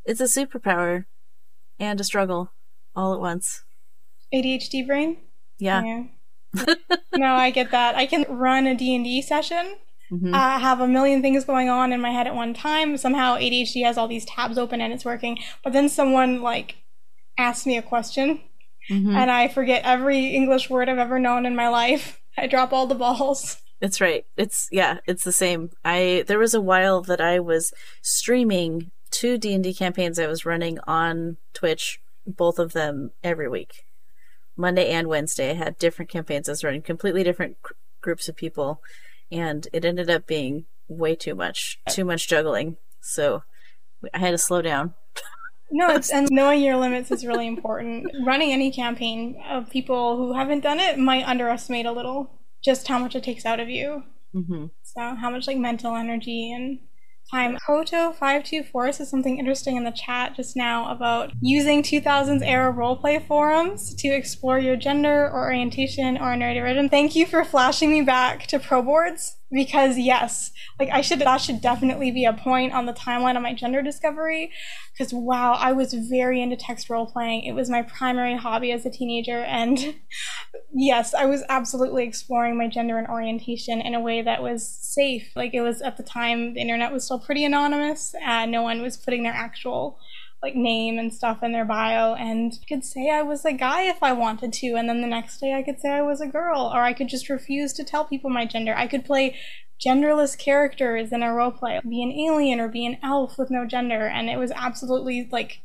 [0.06, 1.06] It's a superpower
[1.80, 2.52] and a struggle
[2.96, 3.64] all at once.
[4.34, 5.18] ADHD brain?
[5.60, 5.84] Yeah.
[5.84, 6.74] yeah.
[7.16, 7.96] no, I get that.
[7.96, 9.76] I can run a D&D session
[10.14, 10.36] Mm-hmm.
[10.36, 12.98] I have a million things going on in my head at one time.
[12.98, 15.40] Somehow ADHD has all these tabs open and it's working.
[15.64, 16.78] But then someone like
[17.38, 18.42] asks me a question
[18.90, 19.16] mm-hmm.
[19.16, 22.22] and I forget every English word I've ever known in my life.
[22.38, 23.58] I drop all the balls.
[23.80, 24.26] That's right.
[24.38, 25.72] It's yeah, it's the same.
[25.84, 30.80] I there was a while that I was streaming two D&D campaigns I was running
[30.88, 33.86] on Twitch, both of them every week.
[34.56, 38.36] Monday and Wednesday I had different campaigns I was running, completely different cr- groups of
[38.36, 38.82] people,
[39.32, 42.78] and it ended up being way too much, too much juggling.
[43.02, 43.44] So
[44.14, 44.94] I had to slow down.
[45.76, 48.06] No, it's, and knowing your limits is really important.
[48.24, 53.00] Running any campaign of people who haven't done it might underestimate a little just how
[53.00, 54.04] much it takes out of you.
[54.36, 54.66] Mm-hmm.
[54.84, 56.80] So, how much like mental energy and
[57.32, 57.58] time.
[57.68, 63.94] Koto524 says something interesting in the chat just now about using 2000s era roleplay forums
[63.96, 66.90] to explore your gender or orientation or neurodivergence.
[66.90, 71.38] Thank you for flashing me back to pro boards because yes, like I should that
[71.38, 74.52] should definitely be a point on the timeline of my gender discovery
[74.92, 77.44] because wow, I was very into text role playing.
[77.44, 79.96] It was my primary hobby as a teenager and
[80.74, 85.32] yes, I was absolutely exploring my gender and orientation in a way that was safe.
[85.36, 88.82] Like it was at the time the internet was still pretty anonymous and no one
[88.82, 90.00] was putting their actual
[90.44, 94.04] like name and stuff in their bio and could say I was a guy if
[94.04, 96.70] I wanted to and then the next day I could say I was a girl
[96.74, 98.76] or I could just refuse to tell people my gender.
[98.76, 99.38] I could play
[99.84, 103.66] genderless characters in a role play, be an alien or be an elf with no
[103.66, 105.62] gender and it was absolutely like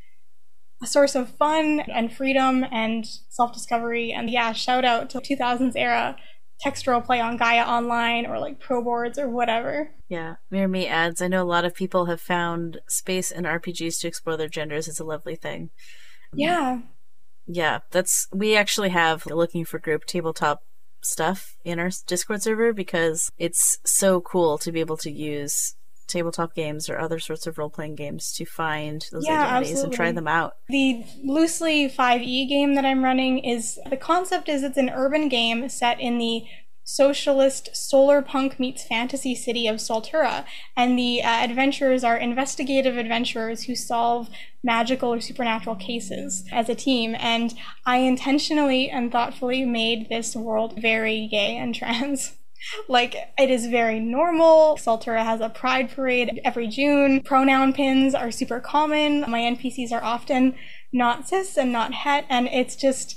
[0.80, 6.16] a source of fun and freedom and self-discovery and yeah, shout out to 2000s era
[6.60, 9.90] text role play on Gaia Online or like pro boards or whatever.
[10.08, 10.36] Yeah.
[10.50, 14.08] Mirror Me adds, I know a lot of people have found space in RPGs to
[14.08, 14.88] explore their genders.
[14.88, 15.70] It's a lovely thing.
[16.32, 16.80] Yeah.
[17.46, 17.80] Yeah.
[17.90, 20.62] That's, we actually have looking for group tabletop
[21.00, 25.76] stuff in our Discord server because it's so cool to be able to use
[26.08, 29.92] tabletop games or other sorts of role playing games to find those Yeah, identities and
[29.92, 30.54] try them out.
[30.68, 35.68] The loosely 5e game that I'm running is the concept is it's an urban game
[35.68, 36.44] set in the
[36.88, 43.64] socialist solar punk meets fantasy city of Soltura, and the uh, adventurers are investigative adventurers
[43.64, 44.30] who solve
[44.64, 47.14] magical or supernatural cases as a team.
[47.18, 47.52] And
[47.84, 52.32] I intentionally and thoughtfully made this world very gay and trans.
[52.88, 54.76] Like, it is very normal.
[54.76, 57.20] Saltura has a pride parade every June.
[57.22, 59.20] Pronoun pins are super common.
[59.22, 60.54] My NPCs are often
[60.92, 63.16] not cis and not het, and it's just,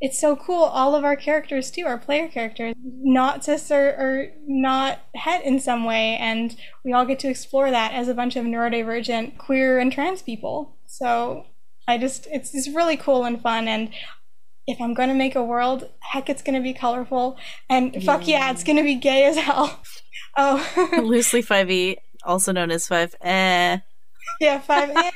[0.00, 0.62] it's so cool.
[0.62, 5.58] All of our characters, too, our player characters, not cis or, or not het in
[5.58, 9.78] some way, and we all get to explore that as a bunch of neurodivergent queer
[9.78, 10.76] and trans people.
[10.86, 11.46] So,
[11.86, 13.90] I just, it's just really cool and fun, and
[14.68, 17.38] if I'm going to make a world, heck, it's going to be colorful.
[17.70, 19.82] And fuck yeah, it's going to be gay as hell.
[20.40, 20.64] Oh,
[21.02, 23.78] Loosely 5e, also known as 5 eh.
[24.40, 25.10] yeah, 5 eh,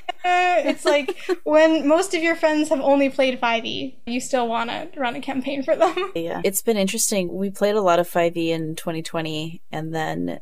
[0.71, 4.89] It's like when most of your friends have only played 5e, you still want to
[4.97, 5.95] run a campaign for them.
[6.17, 6.41] Yeah.
[6.45, 7.33] It's been interesting.
[7.33, 10.41] We played a lot of 5e in 2020, and then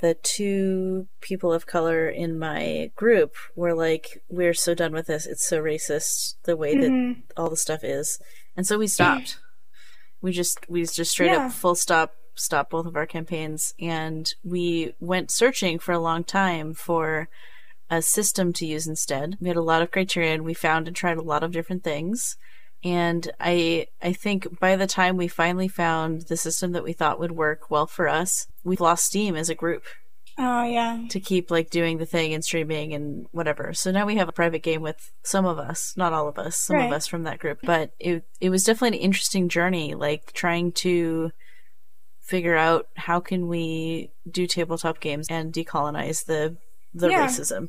[0.00, 5.26] the two people of color in my group were like, We're so done with this.
[5.26, 7.22] It's so racist the way that Mhm.
[7.36, 8.20] all the stuff is.
[8.56, 9.38] And so we stopped.
[10.20, 11.46] we just, we just straight Yeah.
[11.46, 13.74] up full stop, stopped both of our campaigns.
[13.80, 17.28] And we went searching for a long time for
[17.90, 19.36] a system to use instead.
[19.40, 21.84] We had a lot of criteria and we found and tried a lot of different
[21.84, 22.36] things.
[22.84, 27.20] And I I think by the time we finally found the system that we thought
[27.20, 29.84] would work well for us, we lost steam as a group
[30.38, 31.04] Oh, yeah.
[31.10, 33.72] to keep like doing the thing and streaming and whatever.
[33.74, 36.56] So now we have a private game with some of us, not all of us,
[36.56, 37.58] some of us from that group.
[37.62, 41.32] But it it was definitely an interesting journey, like trying to
[42.20, 46.56] figure out how can we do tabletop games and decolonize the
[46.94, 47.26] the Yeah.
[47.26, 47.68] racism.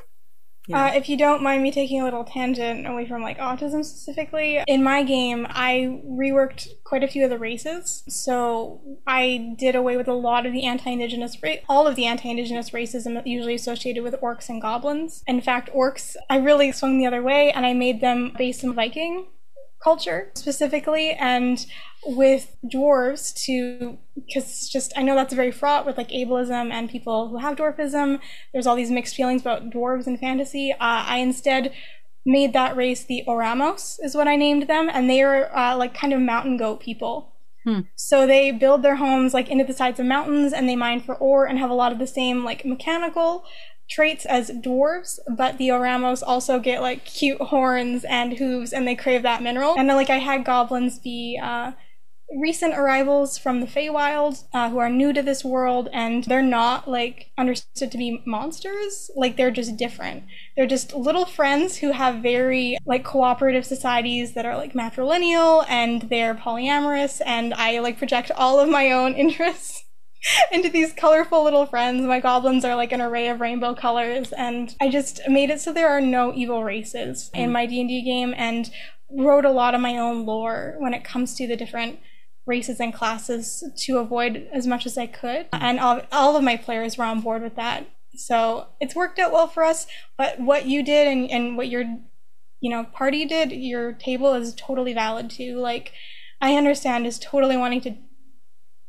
[0.68, 0.82] You know?
[0.82, 4.62] Uh, if you don't mind me taking a little tangent away from like autism specifically,
[4.68, 8.04] in my game, I reworked quite a few of the races.
[8.08, 12.70] So I did away with a lot of the anti-indigenous, ra- all of the anti-indigenous
[12.70, 15.24] racism usually associated with orcs and goblins.
[15.28, 18.74] In fact, orcs, I really swung the other way, and I made them based in
[18.74, 19.28] Viking
[19.84, 21.66] culture specifically and
[22.06, 27.30] with dwarves to because just i know that's very fraught with like ableism and people
[27.30, 28.20] who have dwarfism.
[28.52, 30.72] There's all these mixed feelings about dwarves and fantasy.
[30.72, 31.74] Uh, i instead
[32.26, 35.94] made that race the oramos is what i named them and they are uh, like
[35.94, 37.34] kind of mountain goat people.
[37.96, 41.16] So they build their homes like into the sides of mountains and they mine for
[41.16, 43.46] ore and have a lot of the same like mechanical
[43.94, 48.96] traits as dwarves, but the Oramos also get like cute horns and hooves and they
[48.96, 49.76] crave that mineral.
[49.78, 51.74] And then like I had goblins be uh
[52.36, 56.90] recent arrivals from the Feywild uh, who are new to this world and they're not
[56.90, 59.12] like understood to be monsters.
[59.16, 60.24] Like they're just different.
[60.56, 66.04] They're just little friends who have very like cooperative societies that are like matrilineal and
[66.04, 69.84] they're polyamorous and i like project all of my own interests
[70.52, 72.02] into these colorful little friends.
[72.02, 75.74] My goblins are like an array of rainbow colors, and I just made it so
[75.74, 77.54] there are no evil races in mm.
[77.54, 78.70] my D and D game, and
[79.10, 82.00] wrote a lot of my own lore when it comes to the different
[82.46, 85.50] races and classes to avoid as much as I could.
[85.52, 85.62] Mm.
[85.62, 89.32] And all, all of my players were on board with that, so it's worked out
[89.32, 89.88] well for us.
[90.18, 91.84] But what you did and and what your
[92.62, 95.58] you know party did, your table is totally valid too.
[95.58, 95.92] Like
[96.42, 97.96] I understand is totally wanting to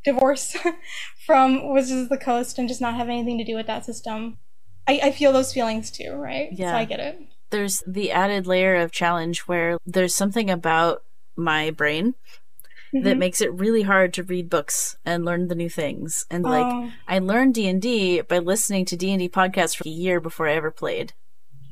[0.05, 0.57] divorce
[1.27, 4.39] from Wizards of the Coast and just not have anything to do with that system.
[4.87, 6.51] I, I feel those feelings too, right?
[6.53, 6.73] Yeah.
[6.73, 7.21] So I get it.
[7.51, 11.03] there's the added layer of challenge where there's something about
[11.37, 12.15] my brain
[12.93, 13.19] that mm-hmm.
[13.19, 16.27] makes it really hard to read books and learn the new things.
[16.31, 16.93] And like Oh.
[17.09, 21.13] I learned D&D by listening to D&D podcasts for a year before I ever played.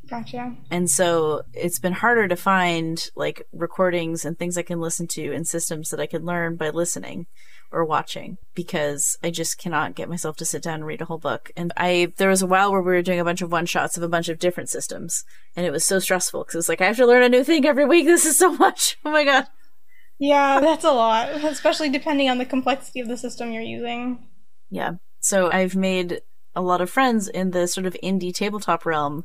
[0.09, 0.57] Gotcha.
[0.71, 5.33] And so it's been harder to find like recordings and things I can listen to
[5.33, 7.27] and systems that I can learn by listening
[7.73, 11.19] or watching because I just cannot get myself to sit down and read a whole
[11.19, 11.51] book.
[11.57, 13.97] And I there was a while where we were doing a bunch of one shots
[13.97, 15.25] of a bunch of different systems
[15.57, 17.45] and it was so stressful because it was like I have to learn a new
[17.45, 18.07] thing every week.
[18.13, 18.99] This is so much.
[19.05, 19.47] Oh my god.
[20.19, 24.19] Yeah, that's a lot, especially depending on the complexity of the system you're using.
[24.71, 24.93] Yeah.
[25.21, 26.21] So I've made
[26.55, 29.25] a lot of friends in the sort of indie tabletop realm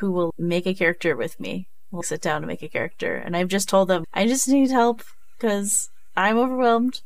[0.00, 1.68] who will make a character with me.
[1.90, 3.14] We'll sit down and make a character.
[3.14, 5.02] And I've just told them, I just need help
[5.38, 7.02] because I'm overwhelmed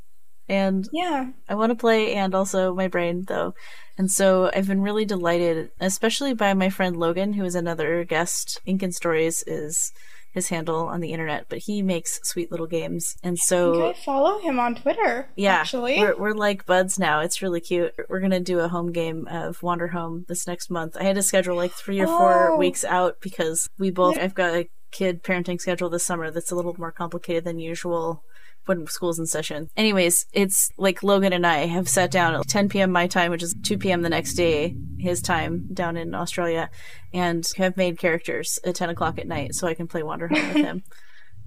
[0.49, 1.31] and Yeah.
[1.49, 3.55] I want to play and also my brain though.
[3.97, 8.61] And so I've been really delighted, especially by my friend Logan, who is another guest.
[8.65, 9.93] Incan Stories is
[10.33, 13.17] his handle on the internet, but he makes sweet little games.
[13.23, 15.29] And so follow him on Twitter.
[15.37, 15.99] yeah, actually.
[15.99, 17.21] we're we're like buds now.
[17.21, 17.95] It's really cute.
[18.09, 20.97] We're gonna do a home game of Wander Home this next month.
[20.99, 22.57] I had to schedule like three or four oh.
[22.57, 24.19] weeks out because we both.
[24.19, 28.23] I've got a kid parenting schedule this summer that's a little more complicated than usual
[28.69, 29.69] when school's in session.
[29.77, 32.93] Anyways, it's like Logan and I have sat down at 10 p.m.
[32.93, 34.03] my time, which is 2 p.m.
[34.03, 36.71] the next day, his time down in Australia,
[37.13, 40.49] and have made characters at 10 o'clock at night so I can play Wander Home
[40.49, 40.83] with him.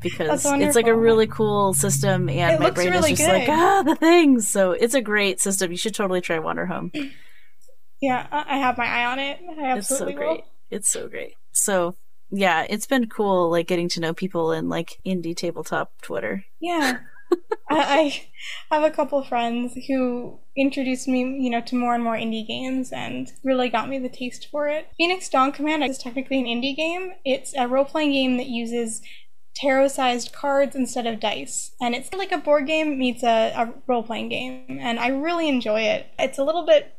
[0.01, 3.47] Because it's like a really cool system, and It my brain really is just like
[3.47, 4.47] ah the things.
[4.47, 5.69] So it's a great system.
[5.69, 6.91] You should totally try Wander Home.
[8.01, 9.39] yeah, I have my eye on it.
[9.59, 10.27] I It's so absolutely great.
[10.27, 10.43] will.
[10.71, 11.35] It's so great.
[11.51, 11.97] So
[12.31, 16.45] yeah, it's been cool like getting to know people in like indie tabletop Twitter.
[16.59, 16.99] Yeah.
[17.69, 18.23] I,
[18.69, 22.91] have a couple friends who introduced me, you know, to more and more indie games
[22.91, 24.87] and really got me the taste for it.
[24.97, 27.13] Phoenix Dawn Command is technically an indie game.
[27.23, 29.01] It's a role-playing game that uses
[29.55, 31.71] tarot-sized cards instead of dice.
[31.81, 34.79] And it's like a board game meets a, a role-playing game.
[34.81, 36.07] And I really enjoy it.
[36.19, 36.95] It's a little bit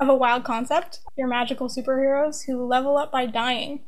[0.00, 1.00] of a wild concept.
[1.16, 3.80] You're magical superheroes who level up by dying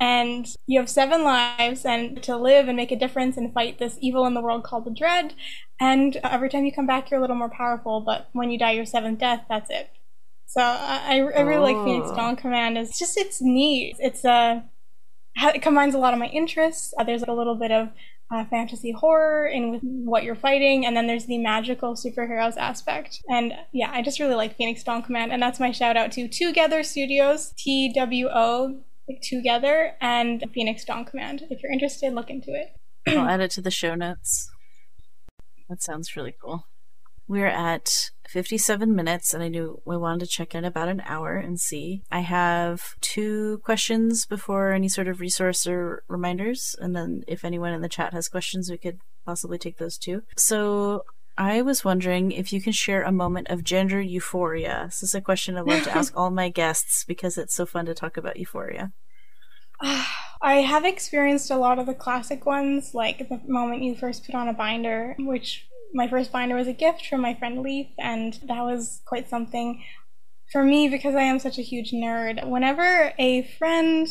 [0.00, 3.98] and you have seven lives and to live and make a difference and fight this
[4.00, 5.34] evil in the world called the dread.
[5.80, 8.72] And every time you come back you're a little more powerful but when you die
[8.72, 9.90] your seventh death that's it.
[10.46, 12.16] So i, I really like phoenix Oh.
[12.16, 12.78] dawn command.
[12.78, 13.96] It's just it's neat.
[13.98, 14.60] It's uh
[15.36, 16.94] ha- it combines a lot of my interests.
[16.98, 17.88] Uh, there's a little bit of
[18.30, 23.22] uh, fantasy horror in with what you're fighting and then there's the magical superheroes aspect.
[23.28, 26.28] And yeah i just really like phoenix dawn command and that's my shout out to
[26.28, 32.78] Twogether studios t-w-o like together and phoenix dawn command if you're interested look into it
[33.16, 34.50] I'll add it to the show notes.
[35.68, 36.66] That sounds really cool.
[37.26, 41.36] We're at 57 minutes, and I knew we wanted to check in about an hour
[41.36, 42.02] and see.
[42.10, 47.74] I have two questions before any sort of resource or reminders, and then if anyone
[47.74, 50.22] in the chat has questions, we could possibly take those too.
[50.36, 51.04] So,
[51.38, 54.86] I was wondering if you can share a moment of gender euphoria.
[54.86, 57.86] This is a question I love to ask all my guests because it's so fun
[57.86, 58.90] to talk about euphoria.
[59.80, 64.34] I have experienced a lot of the classic ones, like the moment you first put
[64.34, 68.34] on a binder, which my first binder was a gift from my friend Leaf, and
[68.48, 69.80] that was quite something
[70.50, 72.48] for me because I am such a huge nerd.
[72.48, 74.08] Whenever a friend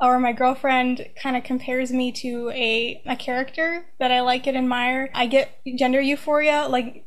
[0.00, 4.56] or my girlfriend kind of compares me to a, a character that I like and
[4.56, 6.66] admire, I get gender euphoria.
[6.68, 7.04] Like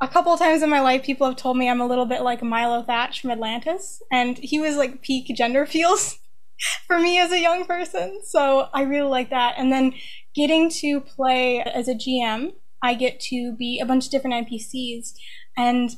[0.00, 2.22] a couple of times in my life, people have told me I'm a little bit
[2.22, 6.18] like Milo Thatch from Atlantis, and he was like peak gender feels
[6.86, 8.20] for me as a young person.
[8.24, 9.54] So I really like that.
[9.58, 9.92] And then
[10.34, 12.52] getting to play as a GM,
[12.82, 15.12] I get to be a bunch of different NPCs.
[15.56, 15.90] And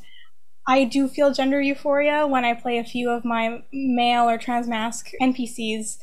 [0.67, 5.11] I do feel gender euphoria when I play a few of my male or transmasc
[5.21, 5.99] NPCs.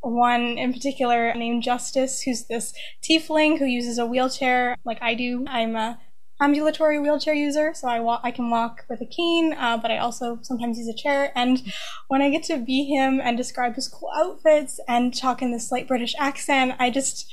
[0.00, 2.72] One in particular named Justice, who's this
[3.02, 5.44] tiefling who uses a wheelchair like I do.
[5.48, 5.98] I'm a
[6.40, 9.98] ambulatory wheelchair user, so I walk, I can walk with a cane, uh, but I
[9.98, 11.32] also sometimes use a chair.
[11.34, 11.62] And
[12.06, 15.68] when I get to be him and describe his cool outfits and talk in this
[15.68, 17.30] slight British accent, I just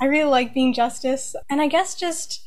[0.00, 1.34] I really like being Justice.
[1.50, 2.46] And I guess just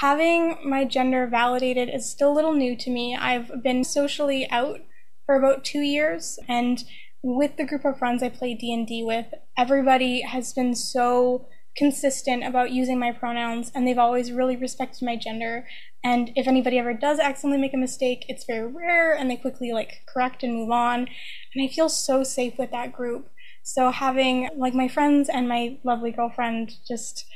[0.00, 3.16] having my gender validated is still a little new to me.
[3.16, 4.80] I've been socially out
[5.26, 6.84] for about two years, and
[7.26, 9.26] with the group of friends I play D and D with,
[9.58, 15.16] everybody has been so consistent about using my pronouns and they've always really respected my
[15.16, 15.66] gender.
[16.04, 19.72] And if anybody ever does accidentally make a mistake it's very rare and they quickly
[19.72, 21.08] like correct and move on.
[21.54, 23.28] And i feel so safe with that group.
[23.64, 27.26] So having like my friends and my lovely girlfriend just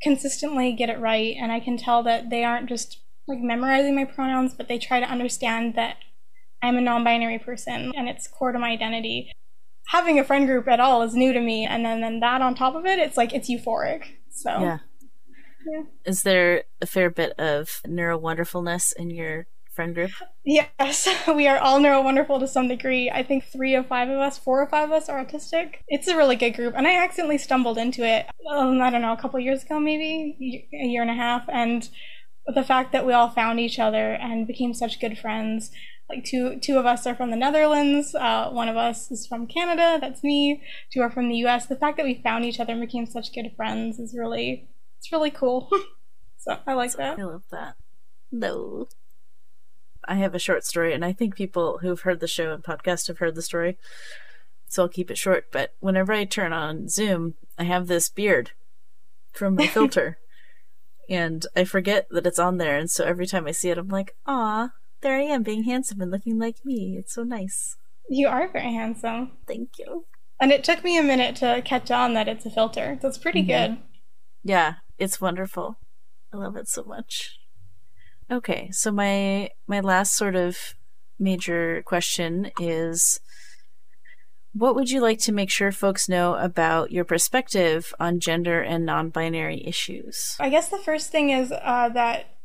[0.00, 4.04] consistently get it right and i can tell that they aren't just like memorizing my
[4.04, 5.96] pronouns but they try to understand that
[6.62, 9.30] i'm a non-binary person and it's core to my identity
[9.90, 12.54] having a friend group at all is new to me and then, then that on
[12.54, 14.78] top of it it's like it's euphoric so Yeah.
[15.66, 15.82] Yeah.
[16.06, 20.10] Is there a fair bit of neuro wonderfulness in your friend group?
[20.44, 23.10] Yes, we are all neuro wonderful to some degree.
[23.10, 25.76] I think three of five of us, four or five of us are autistic.
[25.88, 28.26] It's a really good group, and I accidentally stumbled into it.
[28.50, 31.88] Um, I don't know, a couple years ago, maybe a year and a half, and
[32.46, 35.70] the fact that we all found each other and became such good friends.
[36.10, 38.16] Like two, two of us are from the Netherlands.
[38.16, 39.98] Uh, one of us is from Canada.
[40.00, 40.60] That's me.
[40.92, 41.66] Two are from the U.S.
[41.66, 45.12] The fact that we found each other and became such good friends is really, it's
[45.12, 45.70] really cool.
[46.36, 47.16] so I like that.
[47.16, 47.76] I love that.
[48.32, 48.88] No.
[50.08, 53.06] I have a short story, and I think people who've heard the show and podcast
[53.06, 53.78] have heard the story,
[54.66, 55.52] so I'll keep it short.
[55.52, 58.50] But whenever I turn on Zoom, I have this beard
[59.32, 60.18] from my filter,
[61.08, 63.88] and I forget that it's on there, and so every time I see it, I'm
[63.88, 66.96] like, "Ah, there I am, being handsome and looking like me.
[66.98, 67.76] It's so nice."
[68.08, 69.32] You are very handsome.
[69.46, 70.06] Thank you.
[70.40, 72.98] And it took me a minute to catch on that it's a filter.
[73.00, 73.74] That's pretty mm-hmm.
[73.74, 73.82] good.
[74.42, 75.78] Yeah, it's wonderful.
[76.32, 77.38] I love it so much.
[78.30, 80.74] Okay, so my my last sort of
[81.18, 83.20] major question is
[84.52, 88.84] what would you like to make sure folks know about your perspective on gender and
[88.84, 90.36] non-binary issues?
[90.40, 92.36] I guess the first thing is uh, that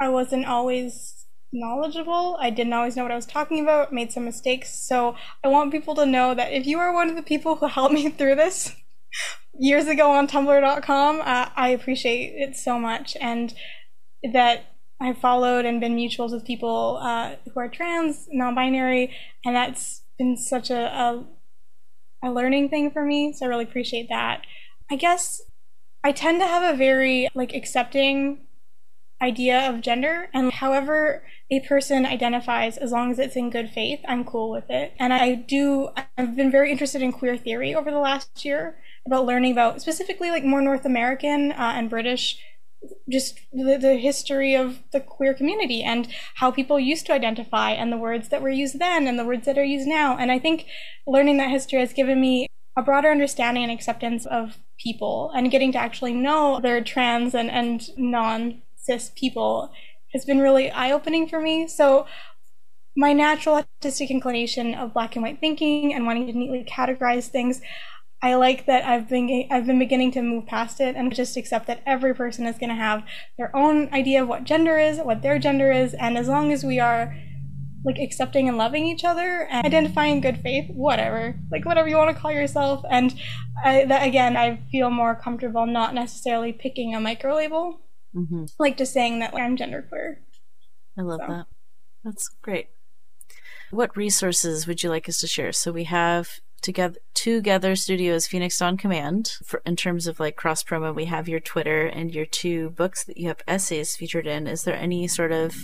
[0.00, 1.23] I wasn't always
[1.54, 2.36] knowledgeable.
[2.40, 4.86] I didn't always know what I was talking about, made some mistakes.
[4.86, 7.66] So I want people to know that if you are one of the people who
[7.78, 8.74] helped me through this
[9.58, 13.16] years ago on Tumblr.com, uh, I appreciate it so much.
[13.20, 13.54] And
[14.32, 20.02] that I've followed and been mutuals with people uh, who are trans, non-binary, and that's
[20.18, 21.24] been such a, a
[22.24, 23.32] a learning thing for me.
[23.32, 24.42] So I really appreciate that.
[24.90, 25.42] I guess
[26.02, 28.40] I tend to have a very like accepting
[29.24, 34.00] idea of gender and however a person identifies as long as it's in good faith
[34.06, 37.90] i'm cool with it and i do i've been very interested in queer theory over
[37.90, 42.38] the last year about learning about specifically like more north american uh, and british
[43.08, 47.92] just the, the history of the queer community and how people used to identify and
[47.92, 50.16] the words that were used then and the words that are used now.
[50.16, 50.66] And I think
[51.06, 52.46] learning that history has given me
[52.76, 57.50] a broader understanding and acceptance of people and getting to actually know they're trans and,
[57.50, 59.70] and non cis people
[60.12, 61.66] has been really eye opening for me.
[61.66, 62.06] So
[62.96, 67.60] my natural autistic inclination of black and white thinking and wanting to neatly categorize things
[68.24, 71.66] I like that I've been I've been beginning to move past it and just accept
[71.66, 73.02] that every person is going to have
[73.36, 76.64] their own idea of what gender is, what their gender is, and as long as
[76.64, 77.14] we are
[77.84, 82.16] like accepting and loving each other and identifying good faith, whatever, like whatever you want
[82.16, 83.14] to call yourself, and
[83.62, 87.83] I, that again, I feel more comfortable not necessarily picking a micro label,
[88.14, 88.44] mm-hmm.
[88.58, 90.16] like just saying that like, I'm genderqueer.
[90.98, 91.32] I love so.
[91.32, 91.46] that.
[92.04, 92.68] That's great.
[93.70, 95.52] What resources would you like us to share?
[95.52, 100.64] So we have together Twogether studios phoenix dawn command for in terms of like cross
[100.64, 104.46] promo we have your twitter and your two books that you have essays featured in
[104.46, 105.54] is there any sort of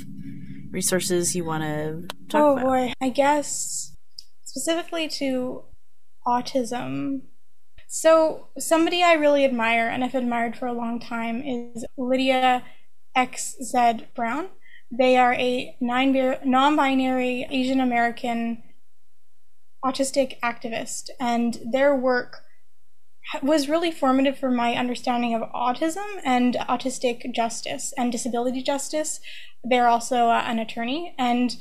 [0.71, 2.65] resources you want to talk oh about?
[2.65, 3.97] Oh boy i guess
[4.45, 5.65] specifically to
[6.27, 7.23] autism
[7.93, 12.63] so somebody i really admire and i've admired for a long time is lydia
[13.17, 14.49] xz brown
[14.91, 18.63] they are a non-binary asian american
[19.85, 22.43] autistic activist, and their work
[23.43, 29.21] was really formative for my understanding of autism and autistic justice and disability justice.
[29.63, 31.57] They're also uh, an attorney, and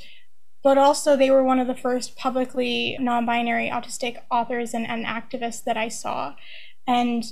[0.63, 5.63] but also they were one of the first publicly non-binary autistic authors and, and activists
[5.63, 6.35] that I saw,
[6.87, 7.23] and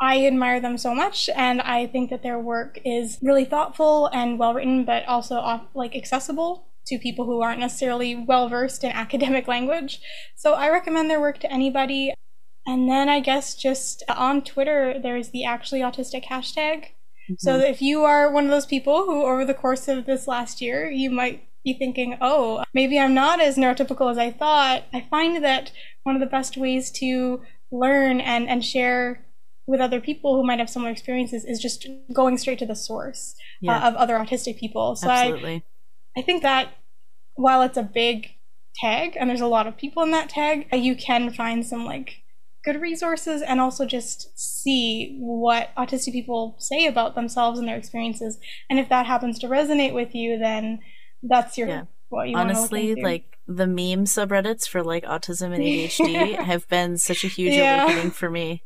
[0.00, 4.38] I admire them so much, and I think that their work is really thoughtful and
[4.38, 9.46] well written, but also like accessible to people who aren't necessarily well versed in academic
[9.46, 10.00] language.
[10.36, 12.14] So I recommend their work to anybody.
[12.66, 16.84] And then I guess just on Twitter, there's the actually autistic hashtag.
[17.28, 17.34] Mm-hmm.
[17.38, 20.60] So if you are one of those people who, over the course of this last
[20.60, 25.02] year, you might be thinking, oh, maybe I'm not as neurotypical as I thought, I
[25.02, 29.24] find that one of the best ways to learn and, and share
[29.66, 33.36] with other people who might have similar experiences is just going straight to the source
[33.60, 33.76] yeah.
[33.76, 34.96] uh, of other autistic people.
[34.96, 35.64] So Absolutely.
[36.16, 36.72] I, I think that
[37.34, 38.30] while it's a big
[38.76, 42.22] tag and there's a lot of people in that tag, you can find some like
[42.64, 48.38] good resources and also just see what autistic people say about themselves and their experiences.
[48.68, 50.80] And if that happens to resonate with you, then
[51.22, 51.82] that's your yeah.
[52.08, 57.24] what you honestly like the meme subreddits for like autism and ADHD have been such
[57.24, 57.84] a huge yeah.
[57.84, 58.62] awakening for me.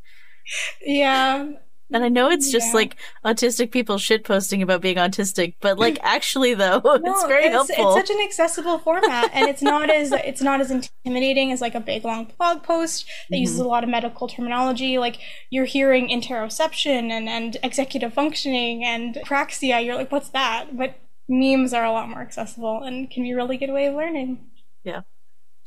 [0.84, 1.52] Yeah.
[1.92, 2.74] And I know it's just Yeah.
[2.74, 7.52] like autistic people shit posting about being autistic, but like actually though, it's very it's,
[7.52, 7.96] helpful.
[7.96, 11.74] It's such an accessible format, and it's not as it's not as intimidating as like
[11.74, 13.66] a big long blog post that uses Mm-hmm.
[13.66, 14.98] a lot of medical terminology.
[14.98, 15.18] Like
[15.50, 19.84] you're hearing interoception and and executive functioning and praxia.
[19.84, 20.76] You're like, what's that?
[20.76, 20.98] But
[21.28, 24.46] memes are a lot more accessible and can be a really good way of learning.
[24.82, 25.02] Yeah,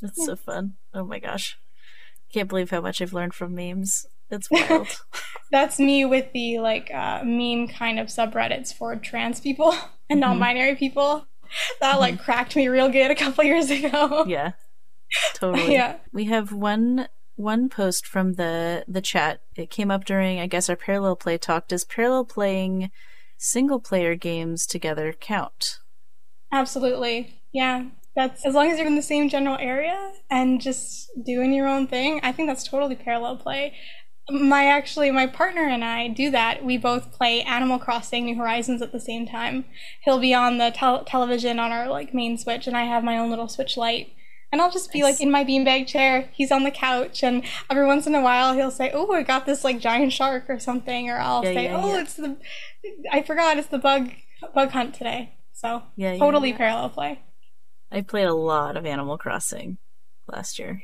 [0.02, 0.74] It's so fun.
[0.94, 1.58] Oh my gosh.
[2.34, 4.06] Can't believe how much I've learned from memes.
[4.30, 4.88] It's wild.
[5.52, 9.72] That's me with the like uh, meme kind of subreddits for trans people
[10.10, 10.30] and Mm-hmm.
[10.32, 11.26] non-binary people.
[11.80, 14.26] That like cracked me real good a couple years ago.
[14.28, 14.52] yeah.
[15.34, 15.74] Totally.
[15.74, 15.98] Yeah.
[16.12, 19.40] We have one one post from the the chat.
[19.56, 21.70] It came up during I guess our parallel play talk.
[21.70, 22.92] Does parallel playing
[23.38, 25.80] single player games together count?
[26.52, 27.42] Absolutely.
[27.54, 27.86] Yeah.
[28.16, 31.86] That's as long as you're in the same general area and just doing your own
[31.88, 33.74] thing, I think that's totally parallel play.
[34.30, 36.66] My actually my partner and I do that.
[36.66, 39.66] We both play Animal Crossing New Horizons at the same time.
[40.04, 43.18] He'll be on the tel- television on our like main switch and I have my
[43.18, 44.14] own little switch light.
[44.52, 45.16] And I'll just be Nice.
[45.16, 48.54] like in my beanbag chair, he's on the couch and every once in a while
[48.54, 51.64] he'll say, "Oh, I got this like giant shark or something," or I'll Yeah, say,
[51.66, 52.02] yeah, "Oh, yeah.
[52.02, 52.38] it's the
[53.12, 54.12] I forgot it's the bug
[54.54, 56.58] bug hunt today." So, Yeah, yeah, totally yeah.
[56.58, 57.22] parallel play.
[57.92, 59.80] I played a lot of Animal Crossing
[60.28, 60.84] last year.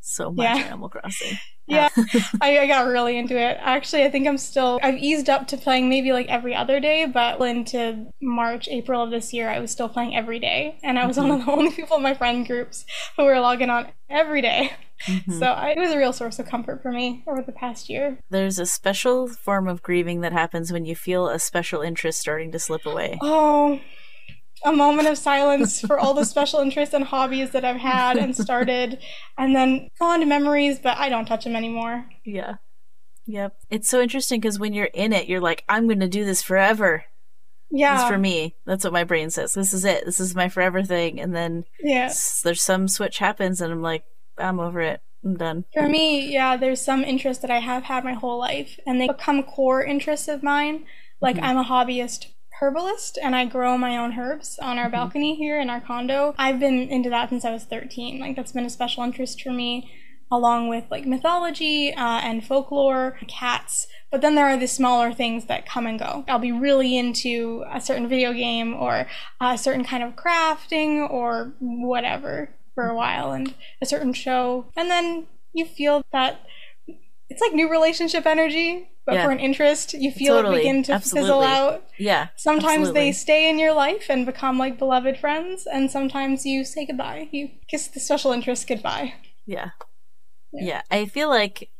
[0.00, 0.56] So much Yeah.
[0.66, 1.38] Animal Crossing.
[1.68, 1.88] Yeah,
[2.40, 3.56] I, I got really into it.
[3.60, 7.06] Actually, I think I'm still, I've eased up to playing maybe like every other day,
[7.06, 10.76] but into March, April of this year, I was still playing every day.
[10.82, 11.46] And I was one of mm-hmm.
[11.46, 12.84] the only people in my friend groups
[13.16, 14.72] who were logging on every day.
[15.06, 15.38] Mhm.
[15.38, 18.18] So I, it was a real source of comfort for me over the past year.
[18.30, 22.52] There's a special form of grieving that happens when you feel a special interest starting
[22.52, 23.18] to slip away.
[23.22, 23.80] Oh,
[24.64, 28.36] a moment of silence for all the special interests and hobbies that I've had and
[28.36, 28.98] started,
[29.36, 32.06] and then fond memories, but I don't touch them anymore.
[32.24, 32.54] Yeah.
[33.26, 33.56] Yep.
[33.70, 36.42] It's so interesting because when you're in it, you're like, I'm going to do this
[36.42, 37.04] forever.
[37.74, 38.06] Yeah.
[38.06, 38.54] for me.
[38.66, 39.54] That's what my brain says.
[39.54, 40.04] This is it.
[40.04, 41.18] This is my forever thing.
[41.18, 42.04] And then yeah.
[42.04, 44.04] s- there's some switch happens, and I'm like,
[44.38, 45.00] I'm over it.
[45.24, 45.64] I'm done.
[45.72, 49.06] For me, yeah, there's some interests that I have had my whole life, and they
[49.06, 50.84] become core interests of mine.
[51.20, 52.26] Like, I'm a hobbyist
[52.60, 56.34] herbalist, and I grow my own herbs on our balcony here in our condo.
[56.38, 58.18] I've been into that since I was 13.
[58.18, 59.90] Like, that's been a special interest for me,
[60.30, 63.86] along with like mythology uh, and folklore, cats.
[64.10, 66.24] But then there are the smaller things that come and go.
[66.26, 69.06] I'll be really into a certain video game or
[69.40, 74.66] a certain kind of crafting or whatever for a while and a certain show.
[74.76, 76.40] And then you feel that
[77.28, 79.24] it's like new relationship energy, but Yeah.
[79.24, 80.56] for an interest, you feel Totally.
[80.56, 81.28] it begin to Absolutely.
[81.28, 81.84] fizzle out.
[81.98, 82.28] Yeah.
[82.36, 83.00] Sometimes absolutely.
[83.00, 87.28] they stay in your life and become like beloved friends, and sometimes you say goodbye.
[87.32, 89.14] You kiss the special interest goodbye.
[89.46, 89.70] Yeah.
[90.52, 90.64] Yeah.
[90.64, 90.82] Yeah.
[90.90, 91.70] I feel like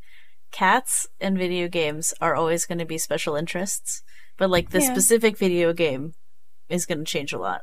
[0.51, 4.03] cats and video games are always going to be special interests,
[4.37, 4.93] but like the Yeah.
[4.93, 6.15] specific video game
[6.69, 7.63] is going to change a lot.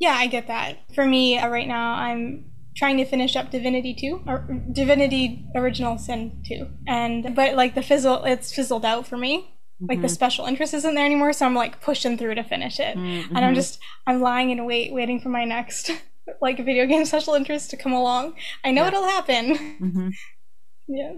[0.00, 0.78] Yeah, I get that.
[0.94, 5.98] For me, uh, right now, I'm trying to finish up Divinity 2 or Divinity Original
[5.98, 6.66] Sin 2.
[6.88, 9.54] And but like the fizzle it's fizzled out for me.
[9.82, 12.96] Like the special interest isn't there anymore, so I'm like pushing through to finish it.
[12.96, 15.90] And I'm just I'm lying in wait waiting for my next
[16.42, 18.34] like video game special interest to come along.
[18.62, 18.88] I know Yeah.
[18.88, 19.56] it'll happen.
[19.80, 20.08] Mm-hmm.
[20.88, 21.12] yeah.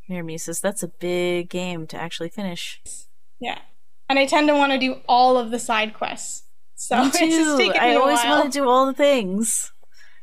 [0.00, 0.24] Here,
[0.62, 2.80] that's a big game to actually finish.
[3.38, 3.58] Yeah.
[4.08, 6.44] And I tend to want to do all of the side quests.
[6.76, 7.72] So Me too.
[7.78, 9.72] I always want to do all the things.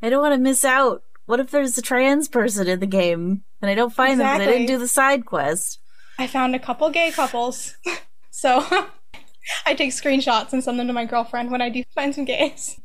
[0.02, 1.04] I don't want to miss out.
[1.26, 4.48] What if there's a trans person in the game and I don't find them because
[4.48, 5.80] I didn't do the side quest?
[6.18, 7.76] I found a couple gay couples.
[8.32, 8.66] so
[9.66, 12.80] I take screenshots and send them to my girlfriend when I do find some gays.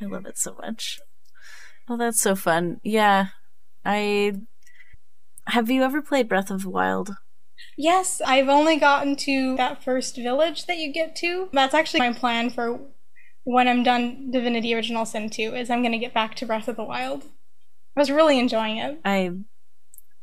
[0.00, 1.00] I love it so much.
[1.88, 2.80] Oh, that's so fun.
[2.82, 3.26] Yeah.
[3.84, 4.34] I.
[5.48, 7.16] Have you ever played Breath of the Wild?
[7.76, 11.48] Yes, I've only gotten to that first village that you get to.
[11.52, 12.80] That's actually my plan for
[13.44, 16.68] when I'm done Divinity Original Sin 2 is I'm going to get back to Breath
[16.68, 17.24] of the Wild.
[17.96, 19.00] I was really enjoying it.
[19.04, 19.30] I.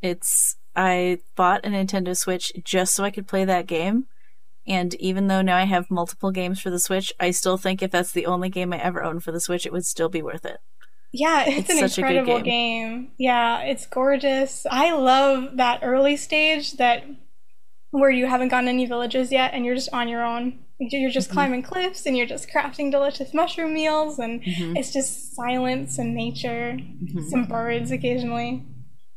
[0.02, 0.56] It's.
[0.76, 4.06] I bought a Nintendo Switch just so I could play that game.
[4.66, 7.90] And even though now I have multiple games for the Switch, I still think if
[7.90, 10.44] that's the only game I ever own for the Switch, it would still be worth
[10.44, 10.58] it.
[11.12, 12.88] Yeah, it's, It's an such a good incredible game.
[13.00, 13.12] game.
[13.18, 14.64] Yeah, it's gorgeous.
[14.70, 17.04] I love that early stage that
[17.90, 20.60] where you haven't gotten any villages yet and you're just on your own.
[20.80, 21.32] You're just Mhm.
[21.34, 24.78] climbing cliffs and you're just crafting delicious mushroom meals and Mhm.
[24.78, 27.28] it's just silence and nature, Mhm.
[27.28, 28.64] some birds occasionally.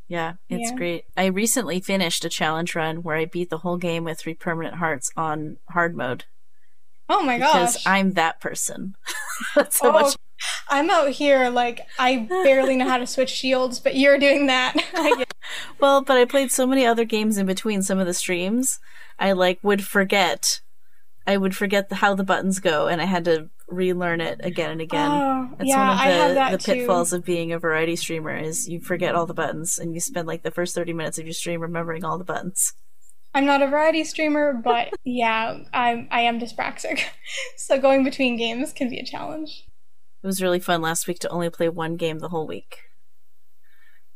[0.10, 0.76] Yeah, it's Yeah.
[0.78, 1.06] great.
[1.16, 4.76] I recently finished a challenge run where I beat the whole game with three permanent
[4.76, 6.26] hearts on hard mode
[7.10, 7.84] Oh my because gosh.
[7.88, 8.96] I'm that person.
[9.56, 10.16] That's how Oh, much.
[10.70, 14.76] I'm out here like I barely know how to switch shields, but you're doing that.
[15.80, 18.80] Well, but I played so many other games in between some of the streams.
[19.20, 20.62] I like would forget.
[21.26, 24.72] I would forget the, how the buttons go, and I had to relearn it again
[24.72, 25.10] and again.
[25.12, 26.74] Oh, That's yeah, one of I have the, that the too.
[26.74, 30.28] pitfalls of being a variety streamer is you forget all the buttons and you spend
[30.28, 32.74] like the first 30 minutes of your stream remembering all the buttons.
[33.34, 37.02] I'm not a variety streamer, but yeah, I'm I am dyspraxic,
[37.58, 39.66] so going between games can be a challenge.
[40.22, 42.80] It was really fun last week to only play one game the whole week.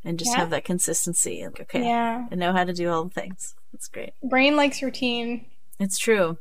[0.03, 0.37] And just Yeah.
[0.37, 1.43] have that consistency.
[1.45, 3.55] Like, okay, Yeah, I know how to do all the things.
[3.73, 4.11] That's great.
[4.23, 5.45] brain likes routine.
[5.79, 6.37] It's true.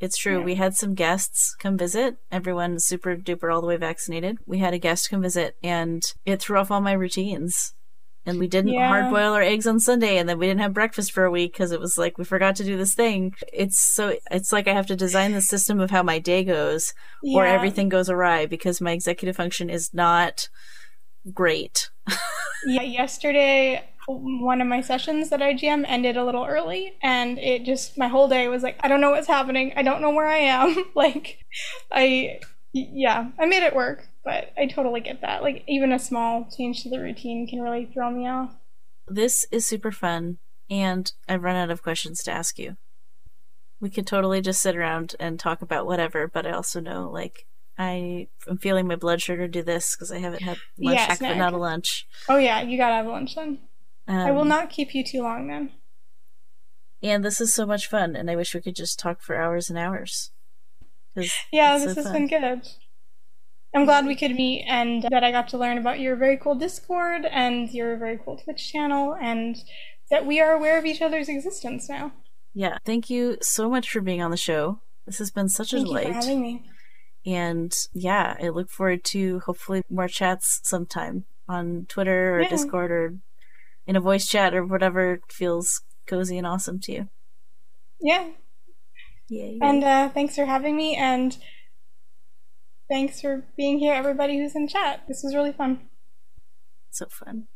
[0.00, 0.38] It's true.
[0.38, 0.44] Yeah.
[0.44, 2.16] We had some guests come visit.
[2.30, 4.38] Everyone super duper all the way vaccinated.
[4.46, 7.74] We had a guest come visit and it threw off all my routines.
[8.26, 8.88] And we didn't Yeah.
[8.88, 11.52] hard boil our eggs on Sunday and then we didn't have breakfast for a week
[11.54, 13.34] because it was like we forgot to do this thing.
[13.52, 16.92] It's so it's like I have to design the system of how my day goes
[17.34, 20.48] or everything goes awry because my executive function is not
[21.32, 21.90] great.
[22.66, 27.64] Yeah, yesterday one of my sessions that I GM ended a little early, and it
[27.64, 29.72] just my whole day was like, I don't know what's happening.
[29.76, 30.84] I don't know where I am.
[30.94, 31.44] like,
[31.92, 32.40] I
[32.72, 35.42] yeah, I made it work, but I totally get that.
[35.42, 38.54] Like, even a small change to the routine can really throw me off.
[39.06, 40.38] This is super fun
[40.70, 42.76] and I've run out of questions to ask you.
[43.80, 47.46] We could totally just sit around and talk about whatever, but I also know like
[47.78, 51.36] I am feeling my blood sugar do this because I haven't had lunch Yeah, but
[51.36, 52.06] not a lunch.
[52.28, 53.58] Oh yeah, you gotta have lunch then.
[54.08, 55.70] Um, I will not keep you too long then.
[57.02, 59.68] And this is so much fun, and I wish we could just talk for hours
[59.70, 60.32] and hours.
[61.52, 62.12] Yeah, this so has fun.
[62.12, 62.68] been good.
[63.74, 66.54] I'm glad we could meet and that I got to learn about your very cool
[66.54, 69.56] Discord and your very cool Twitch channel and
[70.10, 72.12] that we are aware of each other's existence now.
[72.54, 74.80] Yeah, thank you so much for being on the show.
[75.06, 76.14] This has been such a Thank you for delight.
[76.14, 76.62] having me.
[77.26, 82.48] And yeah, I look forward to hopefully more chats sometime on Twitter or Yeah.
[82.48, 83.14] Discord or
[83.88, 87.08] in a voice chat or whatever feels cozy and awesome to you.
[88.00, 88.28] Yeah,
[89.28, 89.58] Yay.
[89.60, 91.36] and uh, thanks for having me and
[92.88, 95.02] thanks for being here, everybody who's in chat.
[95.08, 95.80] This was really fun.
[96.90, 97.48] so fun.